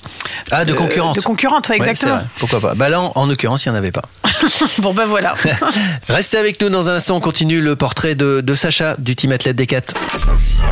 Ah, 0.51 0.65
de 0.65 0.71
de- 0.71 0.75
concurrentes. 0.75 1.15
De 1.15 1.21
concurrentes, 1.21 1.69
ouais, 1.69 1.75
exactement. 1.77 2.19
Pourquoi 2.39 2.59
pas 2.59 2.75
Bah 2.75 2.89
là, 2.89 3.01
en, 3.01 3.11
en 3.15 3.25
l'occurrence, 3.27 3.65
il 3.65 3.69
n'y 3.69 3.75
en 3.75 3.77
avait 3.77 3.91
pas. 3.91 4.03
bon, 4.79 4.93
ben 4.93 5.05
voilà. 5.05 5.33
Restez 6.09 6.37
avec 6.37 6.61
nous 6.61 6.69
dans 6.69 6.89
un 6.89 6.95
instant. 6.95 7.15
On 7.17 7.19
continue 7.21 7.61
le 7.61 7.75
portrait 7.75 8.15
de, 8.15 8.41
de 8.41 8.55
Sacha 8.55 8.95
du 8.97 9.15
team 9.15 9.31
athlète 9.31 9.55
des 9.55 9.65
4. 9.65 9.93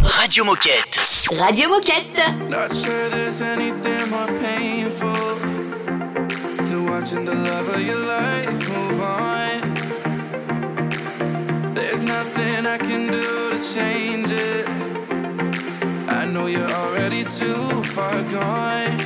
Radio 0.03 0.43
Moquette. 0.43 0.99
Radio 1.39 1.69
Moquette. 1.69 2.21
Not 2.49 2.73
sure 2.73 3.09
there's 3.11 3.41
anything 3.41 4.09
more 4.09 4.27
painful 4.41 5.13
than 6.69 6.85
watching 6.89 7.25
the 7.25 7.33
love 7.33 7.69
of 7.73 7.81
your 7.81 7.97
life 7.97 8.84
I 12.75 12.77
can 12.77 13.09
do 13.09 13.51
to 13.51 13.73
change 13.73 14.31
it. 14.31 14.67
I 16.09 16.25
know 16.25 16.47
you're 16.47 16.69
already 16.69 17.23
too 17.23 17.81
far 17.93 18.21
gone. 18.23 19.04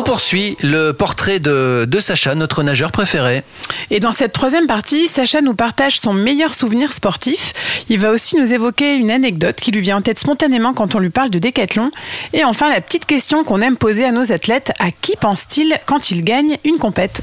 Poursuit 0.00 0.56
le 0.62 0.92
portrait 0.92 1.38
de, 1.38 1.84
de 1.86 2.00
Sacha, 2.00 2.34
notre 2.34 2.62
nageur 2.62 2.92
préféré. 2.92 3.42
Et 3.90 4.00
dans 4.00 4.12
cette 4.12 4.32
troisième 4.32 4.66
partie, 4.66 5.06
Sacha 5.06 5.42
nous 5.42 5.54
partage 5.54 6.00
son 6.00 6.14
meilleur 6.14 6.54
souvenir 6.54 6.90
sportif. 6.90 7.52
Il 7.90 7.98
va 7.98 8.10
aussi 8.10 8.36
nous 8.36 8.54
évoquer 8.54 8.96
une 8.96 9.10
anecdote 9.10 9.56
qui 9.56 9.70
lui 9.70 9.82
vient 9.82 9.98
en 9.98 10.00
tête 10.02 10.18
spontanément 10.18 10.72
quand 10.72 10.94
on 10.94 10.98
lui 10.98 11.10
parle 11.10 11.28
de 11.28 11.38
décathlon. 11.38 11.90
Et 12.32 12.42
enfin, 12.42 12.70
la 12.70 12.80
petite 12.80 13.04
question 13.04 13.44
qu'on 13.44 13.60
aime 13.60 13.76
poser 13.76 14.06
à 14.06 14.12
nos 14.12 14.32
athlètes 14.32 14.72
à 14.78 14.90
qui 14.90 15.14
pense-t-il 15.20 15.78
quand 15.84 16.10
ils 16.10 16.24
gagnent 16.24 16.56
une 16.64 16.78
compète? 16.78 17.20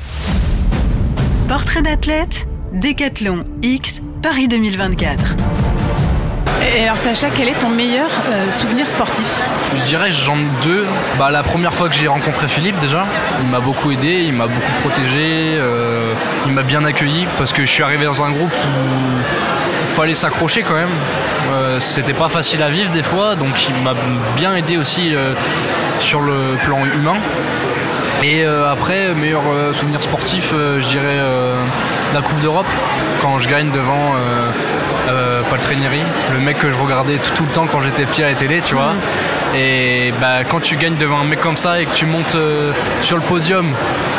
Portrait 1.47 1.81
d'athlète, 1.81 2.45
Décathlon 2.71 3.45
X, 3.63 4.01
Paris 4.21 4.47
2024. 4.47 5.78
Et 6.75 6.83
alors 6.83 6.97
Sacha, 6.97 7.29
quel 7.33 7.49
est 7.49 7.59
ton 7.59 7.69
meilleur 7.69 8.09
euh, 8.29 8.51
souvenir 8.51 8.87
sportif? 8.87 9.41
Je 9.75 9.83
dirais 9.85 10.11
j'en 10.11 10.37
ai 10.37 10.45
deux. 10.61 10.85
Bah, 11.17 11.31
la 11.31 11.41
première 11.41 11.73
fois 11.73 11.89
que 11.89 11.95
j'ai 11.95 12.07
rencontré 12.07 12.47
Philippe 12.47 12.77
déjà, 12.77 13.05
il 13.41 13.47
m'a 13.47 13.59
beaucoup 13.59 13.91
aidé, 13.91 14.25
il 14.27 14.33
m'a 14.33 14.45
beaucoup 14.45 14.71
protégé, 14.81 15.55
euh, 15.57 16.13
il 16.45 16.51
m'a 16.51 16.61
bien 16.61 16.85
accueilli 16.85 17.27
parce 17.39 17.53
que 17.53 17.63
je 17.65 17.71
suis 17.71 17.81
arrivé 17.81 18.05
dans 18.05 18.21
un 18.21 18.29
groupe 18.29 18.53
où 18.53 19.19
il 19.81 19.87
fallait 19.87 20.13
s'accrocher 20.13 20.61
quand 20.61 20.75
même. 20.75 20.89
Euh, 21.53 21.79
C'était 21.79 22.13
pas 22.13 22.29
facile 22.29 22.61
à 22.61 22.69
vivre 22.69 22.91
des 22.91 23.03
fois, 23.03 23.35
donc 23.35 23.67
il 23.67 23.75
m'a 23.75 23.95
bien 24.35 24.55
aidé 24.55 24.77
aussi 24.77 25.15
sur 25.99 26.21
le 26.21 26.55
plan 26.65 26.85
humain. 26.85 27.17
Et 28.21 28.43
après, 28.45 29.15
meilleur 29.15 29.41
souvenir 29.73 30.03
sportif, 30.03 30.51
je 30.51 30.87
dirais 30.87 31.17
la 32.13 32.21
Coupe 32.21 32.37
d'Europe, 32.39 32.67
quand 33.21 33.39
je 33.39 33.49
gagne 33.49 33.71
devant 33.71 34.13
Paul 35.49 35.59
Trainieri, 35.59 36.03
le 36.31 36.39
mec 36.39 36.59
que 36.59 36.71
je 36.71 36.77
regardais 36.77 37.17
tout, 37.17 37.43
le 37.43 37.51
temps 37.51 37.65
quand 37.65 37.81
j'étais 37.81 38.05
petit 38.05 38.21
à 38.21 38.29
la 38.29 38.35
télé, 38.35 38.61
tu 38.61 38.75
vois. 38.75 38.91
Et 39.55 40.13
bah, 40.21 40.43
quand 40.47 40.59
tu 40.59 40.75
gagnes 40.75 40.95
devant 40.95 41.19
un 41.19 41.23
mec 41.23 41.39
comme 41.39 41.57
ça 41.57 41.81
et 41.81 41.85
que 41.85 41.95
tu 41.95 42.05
montes 42.05 42.35
euh, 42.35 42.71
sur 43.01 43.17
le 43.17 43.23
podium 43.23 43.73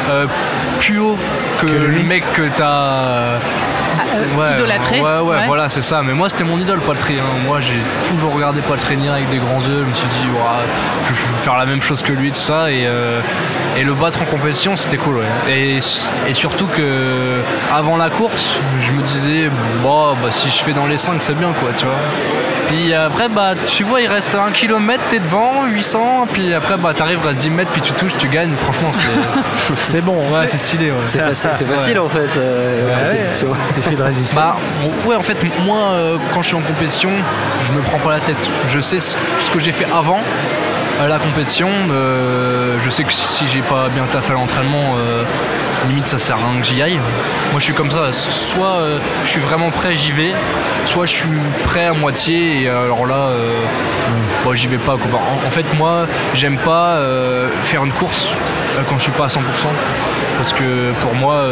euh, 0.09 0.27
plus 0.81 0.99
haut 0.99 1.17
que, 1.61 1.67
le 1.67 2.03
mec 2.03 2.25
que 2.33 2.49
t'as. 2.49 3.39
Euh, 4.15 4.55
idolâtré, 4.57 5.01
Ouais, 5.01 5.07
ouais, 5.07 5.21
ouais. 5.39 5.47
voilà, 5.47 5.69
c'est 5.69 5.83
ça. 5.83 6.03
Mais 6.05 6.13
moi, 6.13 6.29
c'était 6.29 6.45
mon 6.45 6.59
idole, 6.59 6.81
Trainieri. 6.81 7.19
hein. 7.19 7.39
Moi, 7.47 7.61
j'ai 7.61 7.79
toujours 8.09 8.35
regardé 8.35 8.61
Paul 8.61 8.79
Trainieri 8.79 9.17
avec 9.19 9.31
des 9.31 9.39
grands 9.39 9.61
yeux. 9.61 9.83
Je 9.85 9.89
me 9.89 9.95
suis 9.95 10.09
dit, 10.09 10.27
je 11.09 11.13
veux 11.13 11.39
faire 11.43 11.57
la 11.57 11.67
même 11.67 11.83
chose 11.83 12.03
que 12.03 12.13
lui, 12.13 12.31
tout 12.31 12.37
ça. 12.39 12.71
Et, 12.71 12.85
euh, 12.87 13.21
et 13.79 13.85
le 13.85 13.95
battre 13.95 14.21
en 14.23 14.25
compétition, 14.25 14.77
c'était 14.77 14.97
cool, 14.97 15.17
ouais. 15.17 15.53
Et, 15.53 15.79
et 16.29 16.35
surtout 16.35 16.67
que 16.67 17.41
avant 17.73 17.97
la 17.97 18.11
course, 18.11 18.59
je 18.81 18.93
me 18.93 19.03
disais, 19.03 19.51
bon, 19.83 20.15
bah, 20.23 20.29
si 20.31 20.49
je 20.49 20.63
fais 20.63 20.73
dans 20.73 20.87
les 20.87 20.97
5, 20.97 21.23
c'est 21.23 21.35
bien, 21.39 21.53
quoi, 21.61 21.71
tu 21.77 21.85
vois. 21.85 21.95
Puis 22.69 22.95
après, 22.95 23.29
bah, 23.29 23.55
tu 23.67 23.83
vois, 23.83 24.01
il 24.01 24.07
reste 24.07 24.33
un 24.37 24.53
kilomètre, 24.53 25.03
t'es 25.09 25.19
devant, 25.19 25.65
800. 25.67 26.29
Puis 26.33 26.55
après, 26.55 26.77
bah, 26.77 26.93
t'arrives 26.95 27.27
à 27.27 27.33
10 27.33 27.51
mètres, 27.51 27.71
puis 27.73 27.81
tu 27.83 27.93
touches, 27.95 28.13
tu 28.19 28.29
gagnes. 28.29 28.53
Franchement, 28.63 28.91
c'est. 28.93 29.75
C'est 29.83 30.01
bon. 30.05 30.17
Ouais, 30.33 30.47
c'est 30.47 30.59
stylé, 30.59 30.91
ouais. 30.91 30.97
C'est 31.07 31.67
facile, 31.67 31.99
en 31.99 32.09
fait, 32.09 32.29
euh, 32.39 32.89
la 32.91 32.95
Ouais, 32.97 33.11
compétition. 33.17 33.49
Bah 34.35 34.57
ouais 35.07 35.17
en 35.17 35.23
fait 35.23 35.37
moi 35.65 35.79
euh, 35.79 36.17
quand 36.33 36.41
je 36.41 36.49
suis 36.49 36.57
en 36.57 36.63
compétition 36.63 37.11
je 37.65 37.73
me 37.73 37.83
prends 37.83 37.99
pas 37.99 38.11
la 38.11 38.21
tête. 38.21 38.37
Je 38.69 38.81
sais 38.81 38.99
ce, 38.99 39.17
que 39.53 39.59
j'ai 39.59 39.73
fait 39.73 39.87
avant 39.93 40.21
euh, 41.01 41.07
la 41.07 41.19
compétition. 41.19 41.69
Euh, 41.91 42.79
je 42.83 42.89
sais 42.89 43.05
que 43.05 43.13
si 43.13 43.47
j'ai 43.47 43.61
pas 43.61 43.89
bien 43.89 44.07
taffé 44.07 44.33
à 44.33 44.35
l'entraînement 44.35 44.97
limite 45.89 46.09
ça 46.09 46.19
sert 46.19 46.37
à 46.37 46.51
rien 46.51 46.61
que 46.61 46.67
j'y 46.67 46.81
aille. 46.81 46.99
Moi 47.51 47.59
je 47.59 47.65
suis 47.65 47.75
comme 47.75 47.91
ça, 47.91 48.13
soit 48.13 48.79
je 49.25 49.29
suis 49.29 49.41
vraiment 49.41 49.71
prêt 49.71 49.95
j'y 49.95 50.13
vais, 50.13 50.33
soit 50.87 51.07
je 51.07 51.13
suis 51.13 51.29
prêt 51.65 51.87
à 51.87 51.93
moitié 51.93 52.63
et 52.63 52.69
alors 52.69 53.07
là 53.07 53.29
j'y 54.55 54.67
vais 54.67 54.79
pas. 54.79 54.95
En, 54.95 55.47
en 55.47 55.51
fait 55.51 55.67
moi 55.77 56.07
j'aime 56.35 56.57
pas 56.59 56.99
faire 57.65 57.85
une 57.85 57.93
course 57.93 58.31
quand 58.89 58.97
je 58.99 59.03
suis 59.03 59.13
pas 59.13 59.25
à 59.25 59.29
100% 59.29 59.41
parce 60.39 60.53
que 60.55 60.93
pour 61.03 61.15
moi 61.15 61.45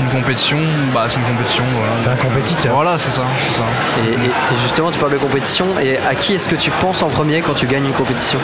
une 0.00 0.08
compétition 0.20 0.58
bah 0.92 1.04
c'est 1.08 1.18
une 1.20 1.26
compétition 1.26 1.64
voilà. 1.76 1.92
T'es 2.02 2.08
un 2.10 2.16
compétiteur. 2.28 2.74
Voilà, 2.74 2.98
c'est 2.98 3.10
ça, 3.10 3.22
c'est 3.38 3.54
ça. 3.56 3.62
Et, 4.06 4.12
et- 4.12 4.26
et 4.26 4.56
justement, 4.62 4.90
tu 4.90 4.98
parles 4.98 5.12
de 5.12 5.18
compétition, 5.18 5.66
et 5.80 5.96
à 5.98 6.14
qui 6.14 6.34
est-ce 6.34 6.48
que 6.48 6.56
tu 6.56 6.70
penses 6.70 7.02
en 7.02 7.08
premier 7.08 7.40
quand 7.40 7.54
tu 7.54 7.66
gagnes 7.66 7.86
une 7.86 7.92
compétition? 7.92 8.38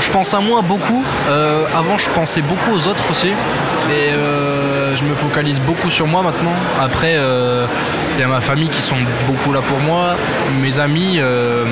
Je 0.00 0.10
pense 0.10 0.32
à 0.34 0.40
moi 0.40 0.60
beaucoup. 0.62 1.02
Euh, 1.28 1.64
avant, 1.76 1.98
je 1.98 2.08
pensais 2.10 2.42
beaucoup 2.42 2.72
aux 2.72 2.86
autres 2.88 3.04
aussi. 3.10 3.28
Et 3.28 4.12
euh, 4.14 4.94
je 4.94 5.04
me 5.04 5.14
focalise 5.14 5.60
beaucoup 5.60 5.90
sur 5.90 6.06
moi 6.06 6.22
maintenant. 6.22 6.54
Après, 6.80 7.14
euh, 7.16 7.66
il 8.14 8.20
y 8.20 8.22
a 8.22 8.28
ma 8.28 8.40
famille 8.40 8.68
qui 8.68 8.82
sont 8.82 8.96
beaucoup 9.26 9.52
là 9.52 9.60
pour 9.62 9.78
moi. 9.78 10.16
Mes 10.60 10.78
amis, 10.78 11.16
euh, 11.18 11.64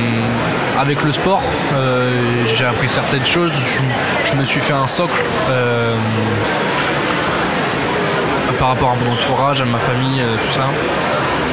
avec 0.81 1.03
le 1.05 1.13
sport, 1.13 1.43
euh, 1.75 2.11
j'ai 2.47 2.65
appris 2.65 2.89
certaines 2.89 3.25
choses. 3.27 3.53
Je, 3.67 4.31
je 4.31 4.35
me 4.35 4.45
suis 4.45 4.61
fait 4.61 4.73
un 4.73 4.87
socle. 4.89 5.23
Par 8.59 8.69
rapport 8.69 8.91
à 8.91 8.97
mon 8.97 9.13
entourage, 9.13 9.61
à 9.61 9.65
ma 9.65 9.79
famille, 9.79 10.21
euh, 10.21 10.37
tout 10.37 10.53
ça, 10.53 10.69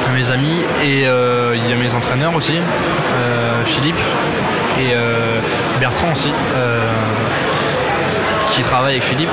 à 0.08 0.12
mes 0.12 0.30
amis. 0.30 0.62
Et 0.82 1.06
euh, 1.06 1.56
il 1.56 1.68
y 1.68 1.72
a 1.72 1.76
mes 1.76 1.94
entraîneurs 1.94 2.34
aussi, 2.34 2.54
euh, 2.54 3.64
Philippe 3.64 3.98
et 4.78 4.92
Bertrand 5.80 6.12
aussi, 6.12 6.30
qui 8.50 8.60
travaille 8.60 8.92
avec 8.92 9.04
Philippe. 9.04 9.30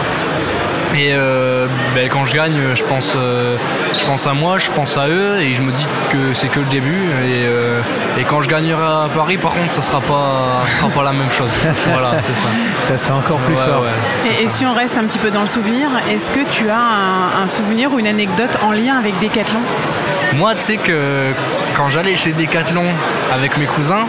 Et 0.95 1.09
euh, 1.13 1.65
ben, 1.95 2.07
quand 2.07 2.25
je 2.25 2.35
gagne, 2.35 2.75
je 2.75 2.83
pense, 2.83 3.13
euh, 3.15 3.57
je 3.99 4.05
pense 4.05 4.27
à 4.27 4.33
moi, 4.33 4.59
je 4.59 4.69
pense 4.69 4.95
à 4.95 5.07
eux 5.07 5.41
et 5.41 5.55
je 5.55 5.63
me 5.63 5.71
dis 5.71 5.87
que 6.11 6.33
c'est 6.35 6.49
que 6.49 6.59
le 6.59 6.67
début. 6.67 6.93
Et, 7.25 7.45
euh, 7.47 7.81
et 8.19 8.23
quand 8.23 8.43
je 8.43 8.49
gagnerai 8.49 8.83
à 9.05 9.09
Paris, 9.13 9.37
par 9.37 9.53
contre, 9.53 9.71
ça 9.71 9.81
sera 9.81 10.01
pas, 10.01 10.61
ça 10.67 10.77
sera 10.77 10.89
pas 10.89 11.03
la 11.03 11.13
même 11.13 11.31
chose. 11.31 11.51
Voilà, 11.91 12.21
c'est 12.21 12.35
ça. 12.35 12.47
Ça 12.87 12.97
sera 12.97 13.15
encore 13.15 13.37
plus 13.39 13.55
Ouais, 13.55 13.61
fort. 13.65 13.81
ouais. 13.81 14.31
et, 14.39 14.43
et 14.45 14.49
si 14.49 14.65
on 14.67 14.73
reste 14.73 14.95
un 14.97 15.05
petit 15.05 15.17
peu 15.19 15.31
dans 15.31 15.41
le 15.41 15.47
souvenir, 15.47 15.89
est-ce 16.11 16.29
que 16.29 16.41
tu 16.51 16.69
as 16.69 16.77
un, 16.77 17.43
un 17.43 17.47
souvenir 17.47 17.91
ou 17.91 17.97
une 17.99 18.07
anecdote 18.07 18.57
en 18.61 18.71
lien 18.71 18.95
avec 18.97 19.17
Décathlon 19.17 19.61
Moi, 20.35 20.53
tu 20.55 20.61
sais 20.61 20.77
que 20.77 21.31
quand 21.75 21.89
j'allais 21.89 22.15
chez 22.15 22.33
Decathlon 22.33 22.85
avec 23.33 23.57
mes 23.57 23.65
cousins, 23.65 24.05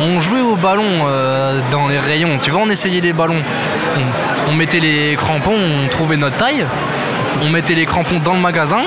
on 0.00 0.20
jouait 0.20 0.40
au 0.40 0.56
ballon 0.56 0.84
euh, 1.06 1.60
dans 1.70 1.86
les 1.88 1.98
rayons. 1.98 2.38
Tu 2.40 2.50
vois, 2.50 2.62
on 2.64 2.70
essayait 2.70 3.00
les 3.00 3.12
ballons. 3.12 3.42
On, 4.46 4.50
on 4.50 4.54
mettait 4.54 4.80
les 4.80 5.14
crampons, 5.16 5.54
on 5.84 5.88
trouvait 5.88 6.16
notre 6.16 6.36
taille. 6.36 6.64
On 7.42 7.48
mettait 7.48 7.74
les 7.74 7.86
crampons 7.86 8.18
dans 8.18 8.34
le 8.34 8.40
magasin. 8.40 8.82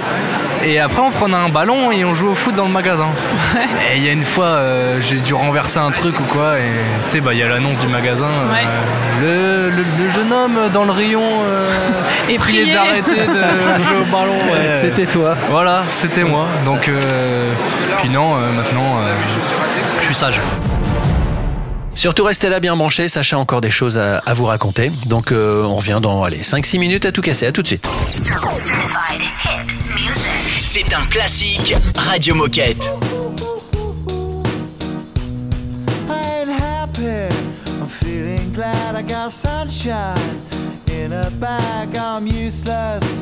Et 0.66 0.80
après, 0.80 1.01
on 1.01 1.11
prenait 1.11 1.36
un 1.36 1.49
ballon 1.49 1.91
et 1.91 2.05
on 2.05 2.14
jouait 2.14 2.30
au 2.30 2.36
foot 2.36 2.55
dans 2.55 2.66
le 2.66 2.72
magasin. 2.72 3.07
Et 3.93 3.97
il 3.97 4.03
y 4.05 4.07
a 4.09 4.14
une 4.14 4.24
fois, 4.24 4.45
euh, 4.45 5.01
j'ai 5.01 5.18
dû 5.18 5.34
renverser 5.34 5.80
un 5.80 5.91
truc 5.91 6.18
ou 6.20 6.24
quoi. 6.24 6.57
Et 6.57 6.64
tu 7.03 7.09
sais, 7.11 7.20
bah, 7.20 7.34
il 7.34 7.39
y 7.39 7.43
a 7.43 7.49
l'annonce 7.49 7.80
du 7.80 7.88
magasin. 7.88 8.30
euh, 9.22 9.70
le, 9.70 9.76
le- 9.76 9.84
le 10.05 10.09
jeune 10.11 10.32
homme 10.32 10.57
dans 10.72 10.86
le 10.86 10.91
rayon 10.91 11.22
euh, 11.45 11.68
Et 12.30 12.38
priait 12.38 12.61
prier. 12.61 12.74
d'arrêter 12.74 13.28
de 13.28 13.84
jouer 13.84 13.97
au 14.01 14.05
ballon. 14.11 14.38
ouais. 14.53 14.76
C'était 14.80 15.05
toi. 15.05 15.36
Voilà, 15.49 15.84
c'était 15.89 16.24
moi. 16.24 16.45
Donc, 16.64 16.88
euh, 16.88 17.51
puis 17.97 18.09
non, 18.09 18.32
euh, 18.38 18.51
maintenant, 18.55 18.99
euh, 19.01 19.11
je 19.99 20.05
suis 20.05 20.16
sage. 20.16 20.39
Surtout 21.95 22.23
restez 22.23 22.49
là 22.49 22.59
bien 22.59 22.75
branchés, 22.75 23.07
Sacha 23.07 23.37
a 23.37 23.39
encore 23.39 23.61
des 23.61 23.69
choses 23.69 23.97
à, 23.97 24.17
à 24.19 24.33
vous 24.33 24.45
raconter. 24.45 24.91
Donc 25.05 25.31
euh, 25.31 25.63
on 25.63 25.75
revient 25.75 25.99
dans 26.01 26.23
allez, 26.23 26.41
5-6 26.41 26.79
minutes 26.79 27.05
à 27.05 27.11
tout 27.11 27.21
casser, 27.21 27.45
à 27.45 27.51
tout 27.51 27.61
de 27.61 27.67
suite. 27.67 27.87
C'est 30.63 30.93
un 30.93 31.05
classique 31.05 31.75
Radio 31.95 32.35
Moquette. 32.35 32.89
I 36.09 36.41
ain't 36.41 36.49
happy. 36.49 37.33
I'm 37.79 37.87
feeling 37.87 38.51
glad 38.53 38.95
I 38.95 39.01
got 39.03 39.31
sunshine 39.31 40.17
in 40.89 41.13
a 41.13 41.29
bag. 41.39 41.95
I'm 41.95 42.25
useless, 42.27 43.21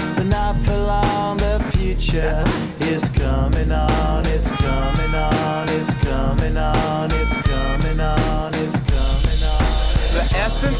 not 0.31 0.55
for 0.63 0.77
long. 0.77 1.37
The 1.37 1.59
future 1.73 2.43
is 2.79 3.07
coming 3.09 3.71
on. 3.71 4.00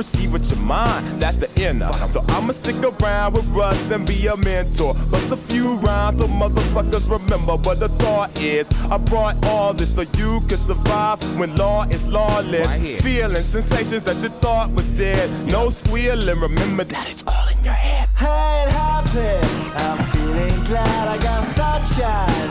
perceive 0.00 0.32
with 0.32 0.50
your 0.50 0.60
mind. 0.60 1.20
That's 1.20 1.36
the 1.36 1.50
inner. 1.60 1.92
So 2.08 2.24
I'ma 2.28 2.52
stick 2.52 2.76
around 2.82 3.34
with 3.34 3.46
Russ 3.48 3.90
and 3.90 4.06
be 4.06 4.28
a 4.28 4.36
mentor. 4.36 4.94
Bust 5.10 5.30
a 5.30 5.36
few 5.36 5.74
rhymes 5.84 6.18
so 6.18 6.26
motherfuckers 6.26 7.04
remember 7.10 7.56
what 7.56 7.80
the 7.80 7.90
thought 8.00 8.30
is. 8.40 8.66
I 8.90 8.96
brought 8.96 9.36
all 9.44 9.74
this 9.74 9.94
so 9.94 10.02
you 10.16 10.40
can 10.48 10.56
survive 10.56 11.18
when 11.38 11.54
law 11.56 11.82
is 11.84 12.02
lawless. 12.06 12.70
Feeling 13.02 13.42
sensations 13.42 14.02
that 14.04 14.16
you 14.22 14.30
thought 14.44 14.70
was 14.70 14.86
dead. 14.96 15.28
No 15.52 15.68
squealing, 15.68 16.40
remember 16.40 16.84
that 16.84 17.06
it's 17.06 17.22
all 17.26 17.48
in 17.48 17.62
your 17.62 17.74
head. 17.74 18.08
Ain't 18.20 18.70
happy. 18.72 19.36
I'm 19.84 19.98
feeling 20.12 20.64
glad 20.64 21.08
I 21.08 21.18
got 21.28 21.44
sunshine 21.44 22.48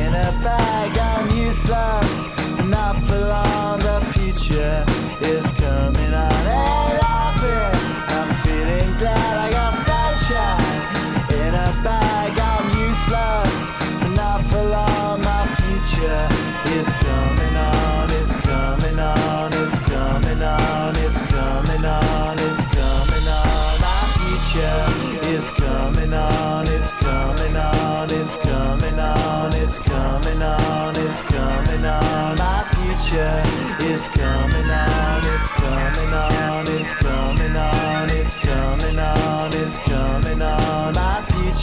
in 0.00 0.10
a 0.14 0.30
bag. 0.42 0.96
I'm 0.96 1.26
useless, 1.36 2.14
not 2.70 2.96
for 3.04 3.18
long. 3.18 3.78
The 3.80 4.00
future 4.12 4.84
is 5.20 5.44
coming 5.52 6.14
on. 6.14 6.87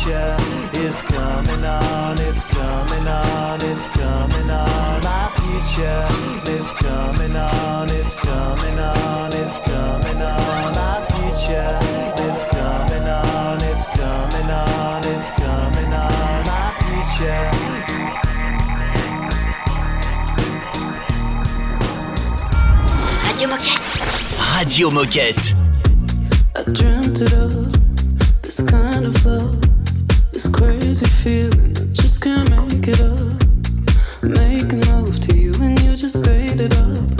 Future 0.05 0.37
is 0.73 1.01
coming 1.01 1.65
on. 1.65 2.17
It's 2.19 2.43
coming 2.43 3.07
on. 3.07 3.59
It's 3.61 3.85
coming 3.87 4.49
on. 4.49 5.01
My 5.01 5.31
future 5.35 6.05
is 6.51 6.71
coming 6.71 7.35
on. 7.35 7.89
It's 7.89 8.13
coming 8.13 8.79
on. 8.79 9.33
It's 9.33 9.57
coming 9.57 10.21
on. 10.21 10.73
My 10.75 11.05
future 11.09 11.79
is 12.27 12.43
coming 12.53 13.07
on. 13.07 13.57
It's 13.63 13.85
coming 13.97 14.49
on. 14.51 15.03
It's 15.05 15.27
coming 15.41 15.93
on. 15.93 16.45
My 16.45 16.71
future. 16.81 17.51
Radio 23.25 23.47
Moquette. 23.47 23.89
Radio 24.57 24.89
Moquette. 24.91 25.53
I 26.57 26.63
dreamt 26.71 27.21
it 27.21 27.33
up, 27.33 28.41
this 28.41 28.61
kind 28.61 29.05
of 29.05 29.25
love, 29.25 29.64
just 31.91 32.21
can't 32.21 32.49
make 32.49 32.87
it 32.87 33.01
up 33.01 33.41
Making 34.21 34.81
love 34.91 35.19
to 35.21 35.35
you 35.35 35.53
and 35.55 35.79
you 35.81 35.95
just 35.95 36.25
made 36.25 36.59
it 36.59 36.77
up. 36.77 37.14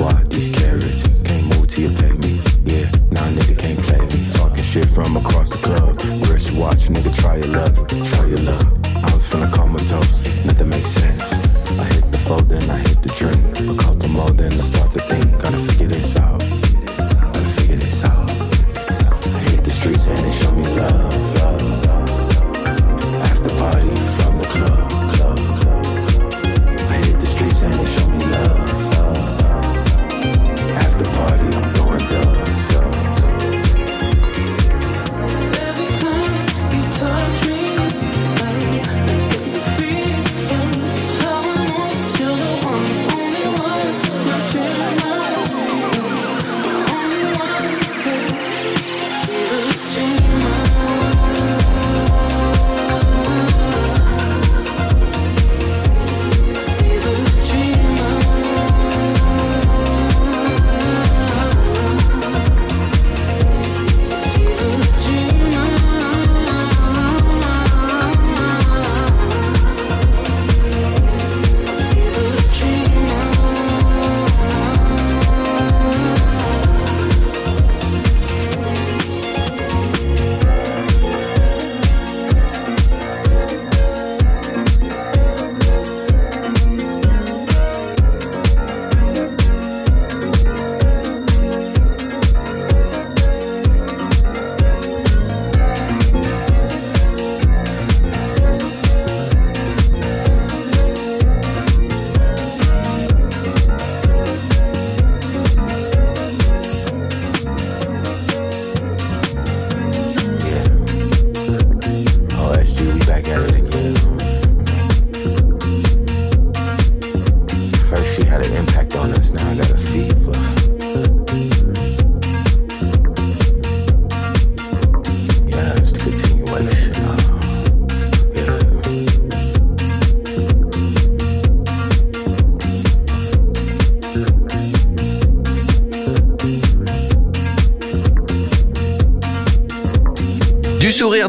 Carrots. 0.00 1.02
Can't 1.24 1.44
move 1.52 1.66
till 1.66 1.90
you 1.90 1.96
pay 1.98 2.12
me. 2.24 2.40
Yeah, 2.64 2.88
nigga 3.36 3.58
can't 3.58 3.78
play 3.84 4.00
me. 4.00 4.30
Talking 4.32 4.64
shit 4.64 4.88
from 4.88 5.14
across 5.16 5.50
the 5.50 5.60
club. 5.60 6.00
Watch, 6.58 6.88
nigga, 6.88 7.12
try 7.20 7.36
your 7.36 7.52
luck. 7.52 7.88
Try 8.08 8.26
your 8.26 8.40
luck. 8.48 8.66
I 9.04 9.12
was 9.12 9.28
comatose. 9.52 10.22
Nothing 10.46 10.70
makes 10.70 10.88
sense. 10.88 11.32
I 11.78 11.84
hit 11.84 12.10
the 12.12 12.18
then 12.48 12.62
I 12.70 12.78
hit 12.78 13.02
the 13.02 13.12
drink. 13.18 13.40
A 13.68 13.82
couple 13.82 14.08
more, 14.08 14.30
then 14.30 14.52
I 14.52 14.64
start 14.64 14.90
to 14.92 15.00
think. 15.00 15.30
Gotta 15.42 15.58
figure 15.58 15.88
this 15.88 16.16
out. 16.16 16.19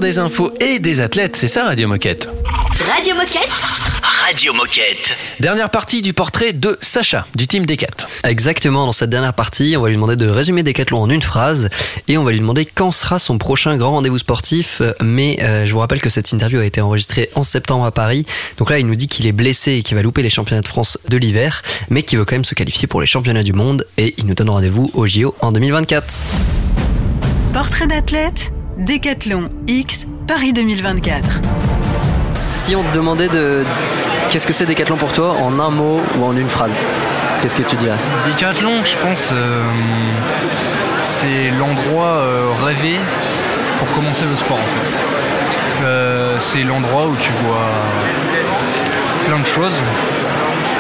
Des 0.02 0.18
infos 0.18 0.52
et 0.60 0.80
des 0.80 1.00
athlètes, 1.00 1.36
c'est 1.36 1.48
ça 1.48 1.66
Radio 1.66 1.88
Moquette. 1.88 2.28
Radio 2.92 3.14
Moquette 3.16 3.50
Radio 4.28 4.52
Moquette. 4.54 5.16
Dernière 5.40 5.70
partie 5.70 6.02
du 6.02 6.14
portrait 6.14 6.54
de 6.54 6.78
Sacha, 6.82 7.28
du 7.36 7.48
team 7.48 7.68
Decat. 7.68 8.08
Exactement, 8.24 8.88
dans 8.88 8.94
cette 8.94 9.12
dernière 9.12 9.36
partie, 9.36 9.76
on 9.78 9.82
va 9.82 9.90
lui 9.90 9.96
demander 9.96 10.16
de 10.16 10.28
résumer 10.28 10.64
Decathlon 10.64 11.04
en 11.04 11.10
une 11.10 11.22
phrase 11.22 11.70
et 12.08 12.18
on 12.18 12.24
va 12.24 12.32
lui 12.32 12.40
demander 12.40 12.66
quand 12.66 12.92
sera 12.92 13.20
son 13.20 13.38
prochain 13.38 13.78
grand 13.78 13.92
rendez-vous 13.92 14.18
sportif. 14.18 14.82
Mais 15.02 15.38
euh, 15.44 15.68
je 15.68 15.72
vous 15.74 15.80
rappelle 15.80 16.02
que 16.02 16.10
cette 16.10 16.32
interview 16.32 16.60
a 16.60 16.66
été 16.66 16.82
enregistrée 16.82 17.30
en 17.36 17.44
septembre 17.44 17.86
à 17.86 17.92
Paris. 17.92 18.26
Donc 18.58 18.72
là, 18.72 18.80
il 18.80 18.88
nous 18.88 18.96
dit 18.96 19.08
qu'il 19.08 19.28
est 19.28 19.34
blessé 19.34 19.74
et 19.74 19.84
qu'il 19.84 19.96
va 19.96 20.02
louper 20.02 20.24
les 20.24 20.30
championnats 20.30 20.62
de 20.62 20.68
France 20.68 20.98
de 21.08 21.18
l'hiver, 21.18 21.62
mais 21.90 22.02
qu'il 22.02 22.18
veut 22.18 22.26
quand 22.26 22.36
même 22.36 22.46
se 22.46 22.56
qualifier 22.56 22.88
pour 22.88 23.02
les 23.02 23.08
championnats 23.08 23.44
du 23.44 23.54
monde 23.54 23.86
et 23.98 24.16
il 24.18 24.26
nous 24.26 24.34
donne 24.34 24.50
rendez-vous 24.50 24.90
au 24.96 25.06
JO 25.06 25.36
en 25.42 25.52
2024. 25.52 26.20
Portrait 27.54 27.86
d'athlète, 27.86 28.52
Décathlon 28.78 29.50
X, 29.68 30.08
Paris 30.28 30.54
2024. 30.54 31.42
Si 32.34 32.76
on 32.76 32.84
te 32.84 32.96
demandait 32.96 33.28
de 33.28 33.64
qu'est-ce 34.30 34.48
que 34.48 34.54
c'est 34.54 34.66
Decathlon 34.66 34.98
pour 34.98 35.12
toi 35.12 35.34
en 35.40 35.60
un 35.60 35.70
mot 35.70 36.00
ou 36.18 36.26
en 36.26 36.36
une 36.36 36.50
phrase, 36.50 36.72
qu'est-ce 37.42 37.56
que 37.56 37.64
tu 37.64 37.76
dirais? 37.76 37.98
Décathlon, 38.26 38.84
je 38.84 38.96
pense, 38.98 39.30
euh, 39.34 39.64
c'est 41.04 41.50
l'endroit 41.60 42.06
euh, 42.08 42.48
rêvé 42.64 42.96
pour 43.78 43.90
commencer 43.92 44.26
le 44.30 44.36
sport. 44.36 44.58
en 44.58 44.80
fait. 44.80 45.84
Euh, 45.84 46.36
c'est 46.40 46.64
l'endroit 46.64 47.08
où 47.08 47.16
tu 47.18 47.32
vois 47.44 47.68
plein 49.28 49.40
de 49.40 49.46
choses, 49.46 49.74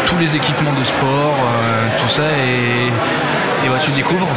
tous 0.05 0.17
les 0.17 0.35
équipements 0.35 0.73
de 0.73 0.83
sport, 0.83 1.35
euh, 1.37 1.87
tout 2.01 2.09
ça, 2.09 2.23
et, 2.23 3.65
et 3.65 3.69
bah, 3.69 3.77
tu 3.79 3.91
découvres. 3.91 4.27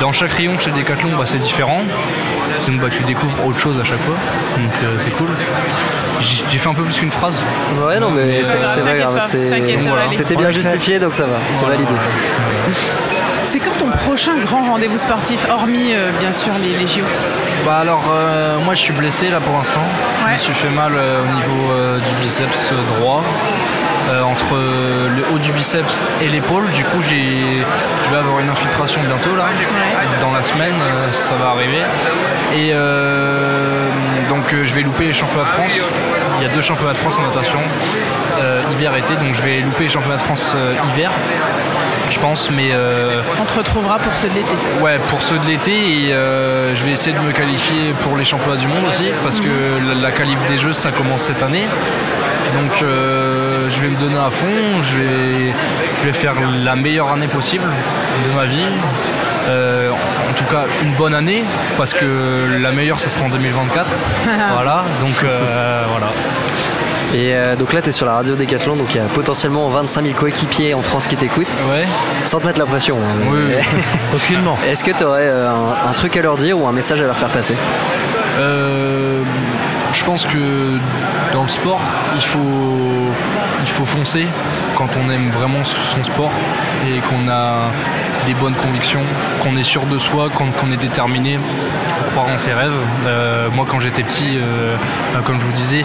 Dans 0.00 0.12
chaque 0.12 0.32
rayon 0.32 0.58
chez 0.58 0.70
Decathlon, 0.70 1.16
bah, 1.16 1.24
c'est 1.26 1.38
différent. 1.38 1.82
Donc 2.68 2.80
bah, 2.80 2.88
tu 2.90 3.02
découvres 3.04 3.46
autre 3.46 3.58
chose 3.58 3.78
à 3.80 3.84
chaque 3.84 4.00
fois. 4.02 4.14
Donc 4.56 4.70
euh, 4.84 4.96
c'est 5.02 5.10
cool. 5.10 5.28
J'ai 6.20 6.58
fait 6.58 6.68
un 6.68 6.74
peu 6.74 6.82
plus 6.82 6.94
qu'une 6.98 7.10
phrase. 7.10 7.34
Ouais, 7.80 7.98
non, 8.00 8.10
mais 8.10 8.42
c'est 8.42 8.66
c'est 8.66 8.80
pas 8.82 8.96
grave. 8.96 9.22
c'est- 9.26 9.48
C'était 10.10 10.36
bien 10.36 10.50
justifié, 10.50 10.98
donc 10.98 11.14
ça 11.14 11.24
va, 11.26 11.36
c'est 11.52 11.64
validé. 11.66 11.92
C'est 13.44 13.60
quand 13.60 13.76
ton 13.78 13.90
prochain 13.90 14.32
grand 14.44 14.62
rendez-vous 14.62 14.98
sportif, 14.98 15.46
hormis 15.50 15.94
euh, 15.94 16.10
bien 16.20 16.34
sûr 16.34 16.52
les, 16.62 16.76
les 16.76 16.86
JO 16.86 17.00
Bah 17.64 17.78
alors 17.78 18.04
euh, 18.12 18.58
moi 18.62 18.74
je 18.74 18.80
suis 18.80 18.92
blessé 18.92 19.30
là 19.30 19.40
pour 19.40 19.56
l'instant. 19.56 19.80
Je 20.26 20.32
me 20.32 20.36
suis 20.38 20.52
fait 20.54 20.68
mal 20.68 20.92
euh, 20.94 21.22
au 21.22 21.34
niveau 21.36 21.70
euh, 21.72 21.98
du 21.98 22.14
biceps 22.20 22.72
droit. 22.98 23.22
euh, 24.10 24.22
entre 24.22 24.54
euh, 24.54 25.08
le 25.16 25.22
haut 25.34 25.38
du 25.38 25.50
biceps 25.52 26.04
et 26.20 26.28
l'épaule. 26.28 26.68
Du 26.74 26.84
coup 26.84 27.00
j'ai 27.08 27.62
bientôt 28.96 29.36
là. 29.36 29.46
Dans 30.20 30.32
la 30.32 30.42
semaine 30.42 30.74
euh, 30.80 31.12
ça 31.12 31.34
va 31.34 31.50
arriver. 31.50 31.82
Et 32.54 32.70
euh, 32.72 33.88
donc 34.28 34.52
euh, 34.52 34.64
je 34.64 34.74
vais 34.74 34.82
louper 34.82 35.04
les 35.06 35.12
championnats 35.12 35.44
de 35.44 35.48
France. 35.48 35.72
Il 36.40 36.46
y 36.46 36.50
a 36.50 36.54
deux 36.54 36.62
championnats 36.62 36.92
de 36.92 36.98
France 36.98 37.16
en 37.18 37.22
natation. 37.22 37.58
hiver 38.72 38.96
été, 38.96 39.14
donc 39.14 39.34
je 39.34 39.42
vais 39.42 39.60
louper 39.60 39.84
les 39.84 39.88
championnats 39.88 40.16
de 40.16 40.22
France 40.22 40.54
hiver. 40.92 41.10
Je 42.10 42.18
pense, 42.20 42.50
mais 42.50 42.70
euh, 42.72 43.20
On 43.38 43.44
te 43.44 43.58
retrouvera 43.58 43.98
pour 43.98 44.14
ceux 44.16 44.28
de 44.28 44.34
l'été. 44.34 44.54
Ouais, 44.80 44.98
pour 45.08 45.20
ceux 45.20 45.36
de 45.38 45.44
l'été, 45.46 45.72
et 45.72 46.12
euh, 46.14 46.74
je 46.74 46.82
vais 46.84 46.92
essayer 46.92 47.14
de 47.14 47.20
me 47.20 47.32
qualifier 47.32 47.92
pour 48.00 48.16
les 48.16 48.24
championnats 48.24 48.56
du 48.56 48.66
monde 48.66 48.84
aussi, 48.88 49.10
parce 49.22 49.40
que 49.40 49.46
la, 49.86 49.94
la 49.94 50.10
qualif 50.10 50.42
des 50.46 50.56
Jeux, 50.56 50.72
ça 50.72 50.90
commence 50.90 51.22
cette 51.24 51.42
année. 51.42 51.64
Donc 52.54 52.82
euh, 52.82 53.47
je 53.78 53.82
vais 53.86 53.90
me 53.90 53.96
donner 53.96 54.18
à 54.18 54.30
fond, 54.30 54.82
je 54.82 54.98
vais, 54.98 55.52
je 56.00 56.06
vais 56.06 56.12
faire 56.12 56.34
la 56.64 56.74
meilleure 56.74 57.12
année 57.12 57.28
possible 57.28 57.64
de 58.26 58.34
ma 58.34 58.44
vie. 58.46 58.64
Euh, 59.48 59.90
en 59.92 60.32
tout 60.34 60.44
cas, 60.44 60.64
une 60.82 60.92
bonne 60.94 61.14
année, 61.14 61.44
parce 61.76 61.94
que 61.94 62.58
la 62.60 62.72
meilleure, 62.72 62.98
ça 62.98 63.08
sera 63.08 63.24
en 63.26 63.28
2024. 63.28 63.90
voilà, 64.52 64.84
donc 65.00 65.14
euh, 65.24 65.84
voilà. 65.88 66.06
Et 67.14 67.34
euh, 67.34 67.56
donc 67.56 67.72
là, 67.72 67.80
tu 67.80 67.88
es 67.88 67.92
sur 67.92 68.04
la 68.04 68.14
radio 68.14 68.34
Decathlon, 68.34 68.76
donc 68.76 68.94
il 68.94 68.96
y 68.96 69.00
a 69.00 69.04
potentiellement 69.04 69.68
25 69.68 70.02
000 70.04 70.14
coéquipiers 70.14 70.74
en 70.74 70.82
France 70.82 71.06
qui 71.06 71.16
t'écoutent. 71.16 71.46
Ouais. 71.70 71.86
Sans 72.26 72.40
te 72.40 72.46
mettre 72.46 72.58
la 72.58 72.66
pression. 72.66 72.96
hein. 72.96 73.26
Oui, 73.30 73.38
oui. 73.48 73.82
Aucunement. 74.14 74.58
Est-ce 74.68 74.82
que 74.84 74.90
tu 74.90 75.04
aurais 75.04 75.28
un, 75.28 75.88
un 75.88 75.92
truc 75.92 76.16
à 76.16 76.22
leur 76.22 76.36
dire 76.36 76.58
ou 76.58 76.66
un 76.66 76.72
message 76.72 77.00
à 77.00 77.04
leur 77.04 77.16
faire 77.16 77.30
passer? 77.30 77.54
Je 79.92 80.04
pense 80.04 80.26
que 80.26 80.78
dans 81.34 81.42
le 81.42 81.48
sport, 81.48 81.80
il 82.14 82.22
faut, 82.22 82.38
il 83.68 83.72
faut 83.72 83.84
foncer 83.84 84.26
quand 84.76 84.88
on 84.96 85.10
aime 85.10 85.30
vraiment 85.30 85.62
son 85.64 86.02
sport 86.02 86.32
et 86.86 87.00
qu'on 87.00 87.28
a 87.28 87.70
des 88.26 88.34
bonnes 88.34 88.54
convictions, 88.54 89.02
qu'on 89.42 89.56
est 89.56 89.62
sûr 89.62 89.84
de 89.86 89.98
soi, 89.98 90.28
qu'on 90.30 90.72
est 90.72 90.76
déterminé, 90.76 91.38
croire 92.10 92.28
en 92.28 92.38
ses 92.38 92.52
rêves. 92.52 92.72
Euh, 93.06 93.50
moi, 93.50 93.66
quand 93.68 93.78
j'étais 93.78 94.02
petit, 94.02 94.36
euh, 94.36 94.76
euh, 95.14 95.22
comme 95.24 95.40
je 95.40 95.44
vous 95.44 95.52
disais, 95.52 95.84